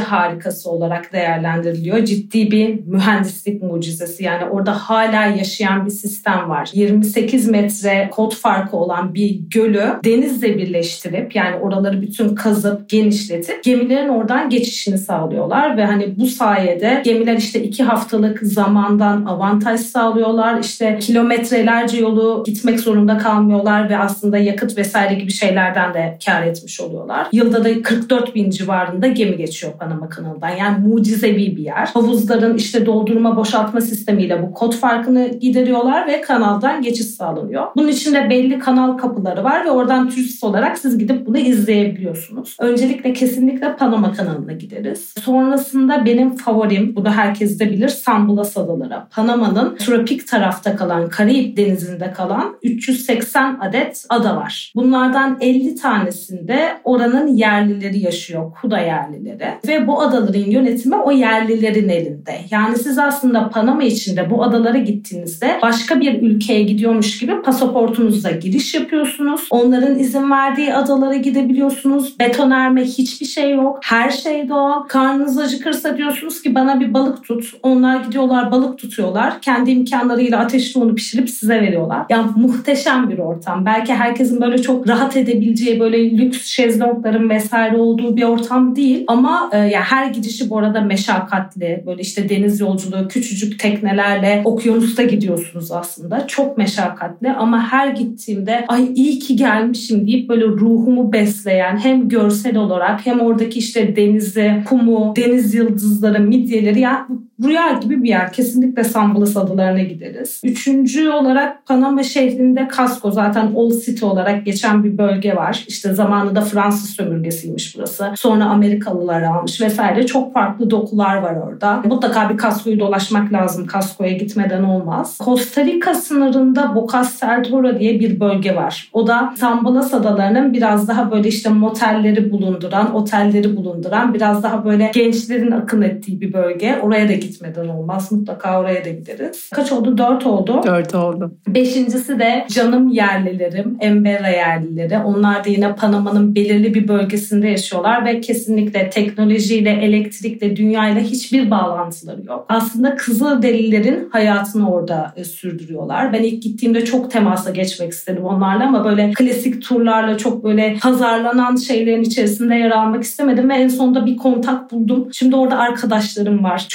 harikası 0.46 0.70
olarak 0.70 1.12
değerlendiriliyor. 1.12 2.04
Ciddi 2.04 2.50
bir 2.50 2.86
mühendislik 2.86 3.62
mucizesi 3.62 4.24
yani 4.24 4.44
orada 4.44 4.72
hala 4.72 5.26
yaşayan 5.26 5.86
bir 5.86 5.90
sistem 5.90 6.50
var. 6.50 6.70
28 6.72 7.48
metre 7.48 8.10
kod 8.12 8.34
farkı 8.34 8.76
olan 8.76 9.14
bir 9.14 9.40
gölü 9.50 9.84
denizle 10.04 10.58
birleştirip 10.58 11.36
yani 11.36 11.56
oraları 11.56 12.02
bütün 12.02 12.34
kazıp 12.34 12.88
genişletip 12.88 13.64
gemilerin 13.64 14.08
oradan 14.08 14.50
geçişini 14.50 14.98
sağlıyorlar 14.98 15.76
ve 15.76 15.84
hani 15.84 16.18
bu 16.18 16.26
sayede 16.26 17.02
gemiler 17.04 17.36
işte 17.36 17.62
iki 17.62 17.84
haftalık 17.84 18.38
zamandan 18.42 19.24
avantaj 19.24 19.80
sağlıyorlar. 19.80 20.60
İşte 20.60 20.98
kilometrelerce 20.98 21.96
yolu 21.96 22.42
gitmek 22.46 22.80
zorunda 22.80 23.18
kalmıyorlar 23.18 23.90
ve 23.90 23.98
aslında 23.98 24.38
yakıt 24.38 24.78
vesaire 24.78 25.14
gibi 25.14 25.32
şeylerden 25.32 25.94
de 25.94 26.18
kar 26.26 26.42
etmiş 26.42 26.80
oluyorlar. 26.80 27.26
Yılda 27.32 27.64
da 27.64 27.82
44 27.82 28.34
bin 28.34 28.50
civarında 28.50 29.06
gemi 29.06 29.36
geçiyor 29.36 29.72
Panama 29.78 30.08
kanalından. 30.40 30.64
Yani 30.64 30.88
mucizevi 30.88 31.56
bir 31.56 31.62
yer. 31.62 31.86
Havuzların 31.94 32.56
işte 32.56 32.86
doldurma 32.86 33.36
boşaltma 33.36 33.80
sistemiyle 33.80 34.42
bu 34.42 34.52
kod 34.52 34.72
farkını 34.72 35.28
gideriyorlar 35.28 36.06
ve 36.06 36.20
kanaldan 36.20 36.82
geçiş 36.82 37.06
sağlanıyor. 37.06 37.66
Bunun 37.76 37.88
içinde 37.88 38.30
belli 38.30 38.58
kanal 38.58 38.98
kapıları 38.98 39.44
var 39.44 39.64
ve 39.64 39.70
oradan 39.70 40.08
turist 40.08 40.44
olarak 40.44 40.78
siz 40.78 40.98
gidip 40.98 41.26
bunu 41.26 41.38
izleyebiliyorsunuz. 41.38 42.56
Öncelikle 42.60 43.12
kesinlikle 43.12 43.76
Panama 43.76 44.12
kanalına 44.12 44.52
gideriz. 44.52 45.14
Sonrasında 45.24 46.04
benim 46.04 46.36
favorim, 46.36 46.96
bunu 46.96 47.10
herkes 47.10 47.60
de 47.60 47.70
bilir 47.70 47.88
San 47.88 48.28
Blas 48.28 48.56
Adaları. 48.56 49.02
Panama'nın 49.10 49.76
tropik 49.76 50.28
tarafta 50.28 50.76
kalan, 50.76 51.08
Karayip 51.08 51.56
Denizi'nde 51.56 52.12
kalan 52.12 52.56
380 52.62 53.58
adet 53.60 54.04
ada 54.08 54.36
var. 54.36 54.72
Bunlardan 54.76 55.38
50 55.40 55.74
tanesinde 55.74 56.78
oranın 56.84 57.26
yerlileri 57.26 57.98
yaşıyor, 57.98 58.52
Kuda 58.60 58.78
yerlileri. 58.78 59.46
Ve 59.68 59.86
bu 59.86 60.00
adaların 60.26 60.50
yönetimi 60.50 60.96
o 60.96 61.10
yerlilerin 61.10 61.88
elinde. 61.88 62.32
Yani 62.50 62.76
siz 62.76 62.98
aslında 62.98 63.48
Panama 63.48 63.82
içinde 63.82 64.30
bu 64.30 64.44
adalara 64.44 64.78
gittiğinizde 64.78 65.58
başka 65.62 66.00
bir 66.00 66.22
ülkeye 66.22 66.62
gidiyormuş 66.62 67.18
gibi 67.18 67.42
pasaportunuzla 67.42 68.30
giriş 68.30 68.74
yapıyorsunuz. 68.74 69.46
Onların 69.50 69.98
izin 69.98 70.30
verdiği 70.30 70.74
adalara 70.74 71.16
gidebiliyorsunuz. 71.16 72.18
Betonerme 72.20 72.84
hiçbir 72.84 73.26
şey 73.26 73.54
yok. 73.54 73.78
Her 73.82 74.10
şey 74.10 74.48
doğal. 74.48 74.82
Karnınız 74.82 75.38
acıkırsa 75.38 75.96
diyorsunuz 75.96 76.42
ki 76.42 76.54
bana 76.54 76.80
bir 76.80 76.94
balık 76.94 77.24
tut. 77.24 77.54
Onlar 77.62 78.04
gidiyorlar 78.04 78.50
balık 78.50 78.78
tutuyorlar. 78.78 79.40
Kendi 79.40 79.70
imkanlarıyla 79.70 80.38
ateşli 80.38 80.80
onu 80.80 80.94
pişirip 80.94 81.30
size 81.30 81.60
veriyorlar. 81.60 82.02
Yani 82.10 82.30
muhteşem 82.36 83.10
bir 83.10 83.18
ortam. 83.18 83.66
Belki 83.66 83.94
herkesin 83.94 84.40
böyle 84.40 84.58
çok 84.62 84.88
rahat 84.88 85.16
edebileceği 85.16 85.80
böyle 85.80 86.10
lüks 86.10 86.46
şezlongların 86.46 87.30
vesaire 87.30 87.76
olduğu 87.76 88.16
bir 88.16 88.22
ortam 88.22 88.76
değil 88.76 89.04
ama 89.06 89.50
e, 89.52 89.58
yani 89.58 89.84
her 89.84 90.10
gidişi 90.16 90.50
bu 90.50 90.58
arada 90.58 90.80
meşakkatli. 90.80 91.82
Böyle 91.86 92.02
işte 92.02 92.28
deniz 92.28 92.60
yolculuğu, 92.60 93.08
küçücük 93.08 93.58
teknelerle 93.58 94.42
okyanusta 94.44 95.02
gidiyorsunuz 95.02 95.72
aslında. 95.72 96.26
Çok 96.26 96.58
meşakkatli 96.58 97.30
ama 97.30 97.72
her 97.72 97.88
gittiğimde 97.88 98.64
ay 98.68 98.92
iyi 98.94 99.18
ki 99.18 99.36
gelmişim 99.36 100.06
deyip 100.06 100.28
böyle 100.28 100.44
ruhumu 100.44 101.12
besleyen 101.12 101.76
hem 101.76 102.08
görsel 102.08 102.56
olarak 102.56 103.06
hem 103.06 103.20
oradaki 103.20 103.58
işte 103.58 103.96
denizi, 103.96 104.62
kumu, 104.68 105.14
deniz 105.16 105.54
yıldızları, 105.54 106.20
midyeleri 106.20 106.80
ya 106.80 107.08
rüya 107.44 107.72
gibi 107.72 108.02
bir 108.02 108.08
yer. 108.08 108.32
Kesinlikle 108.32 108.84
Sambalas 108.84 109.36
adalarına 109.36 109.82
gideriz. 109.82 110.40
Üçüncü 110.44 111.08
olarak 111.08 111.66
Panama 111.66 112.02
şehrinde 112.02 112.68
Casco 112.76 113.10
zaten 113.10 113.52
Old 113.54 113.72
City 113.72 114.04
olarak 114.04 114.46
geçen 114.46 114.84
bir 114.84 114.98
bölge 114.98 115.36
var. 115.36 115.64
İşte 115.68 115.94
zamanında 115.94 116.40
Fransız 116.40 116.90
sömürgesiymiş 116.90 117.76
burası. 117.76 118.12
Sonra 118.16 118.44
Amerikalılar 118.44 119.22
almış 119.22 119.60
vesaire. 119.60 120.06
Çok 120.06 120.32
farklı 120.32 120.70
dokular 120.70 121.16
var 121.16 121.36
orada. 121.36 121.82
Mutlaka 121.84 122.30
bir 122.30 122.38
Casco'yu 122.38 122.80
dolaşmak 122.80 123.32
lazım. 123.32 123.66
Casco'ya 123.72 124.12
gitmeden 124.12 124.62
olmaz. 124.62 125.18
Costa 125.24 125.64
Rica 125.64 125.94
sınırında 125.94 126.74
Bocas 126.74 127.22
del 127.22 127.44
Toro 127.44 127.78
diye 127.78 128.00
bir 128.00 128.20
bölge 128.20 128.56
var. 128.56 128.88
O 128.92 129.06
da 129.06 129.34
Sambalas 129.36 129.94
adalarının 129.94 130.52
biraz 130.52 130.88
daha 130.88 131.10
böyle 131.10 131.28
işte 131.28 131.48
motelleri 131.48 132.30
bulunduran, 132.30 132.94
otelleri 132.94 133.56
bulunduran, 133.56 134.14
biraz 134.14 134.42
daha 134.42 134.64
böyle 134.64 134.90
gençlerin 134.94 135.50
akın 135.50 135.82
ettiği 135.82 136.20
bir 136.20 136.32
bölge. 136.32 136.78
Oraya 136.82 137.08
da 137.08 137.12
gitmeden 137.26 137.68
olmaz. 137.68 138.12
Mutlaka 138.12 138.60
oraya 138.60 138.84
da 138.84 138.88
gideriz. 138.88 139.50
Kaç 139.54 139.72
oldu? 139.72 139.98
Dört 139.98 140.26
oldu. 140.26 140.60
Dört 140.66 140.94
oldu. 140.94 141.32
Beşincisi 141.48 142.18
de 142.18 142.46
canım 142.50 142.88
yerlilerim, 142.88 143.76
Embera 143.80 144.28
yerlileri. 144.28 144.98
Onlar 144.98 145.44
da 145.44 145.48
yine 145.48 145.74
Panama'nın 145.74 146.34
belirli 146.34 146.74
bir 146.74 146.88
bölgesinde 146.88 147.48
yaşıyorlar 147.48 148.04
ve 148.04 148.20
kesinlikle 148.20 148.90
teknolojiyle, 148.90 149.70
elektrikle, 149.70 150.56
dünyayla 150.56 151.00
hiçbir 151.00 151.50
bağlantıları 151.50 152.24
yok. 152.24 152.46
Aslında 152.48 152.96
Kızılderililerin 152.96 154.08
hayatını 154.12 154.70
orada 154.70 155.12
e, 155.16 155.24
sürdürüyorlar. 155.24 156.12
Ben 156.12 156.22
ilk 156.22 156.42
gittiğimde 156.42 156.84
çok 156.84 157.10
temasa 157.10 157.50
geçmek 157.50 157.92
istedim 157.92 158.24
onlarla 158.24 158.66
ama 158.66 158.84
böyle 158.84 159.12
klasik 159.12 159.62
turlarla 159.62 160.18
çok 160.18 160.44
böyle 160.44 160.76
pazarlanan 160.82 161.56
şeylerin 161.56 162.02
içerisinde 162.02 162.54
yer 162.54 162.70
almak 162.70 163.02
istemedim 163.02 163.50
ve 163.50 163.54
en 163.54 163.68
sonunda 163.68 164.06
bir 164.06 164.16
kontak 164.16 164.72
buldum. 164.72 165.08
Şimdi 165.12 165.36
orada 165.36 165.58
arkadaşlarım 165.58 166.44
var, 166.44 166.66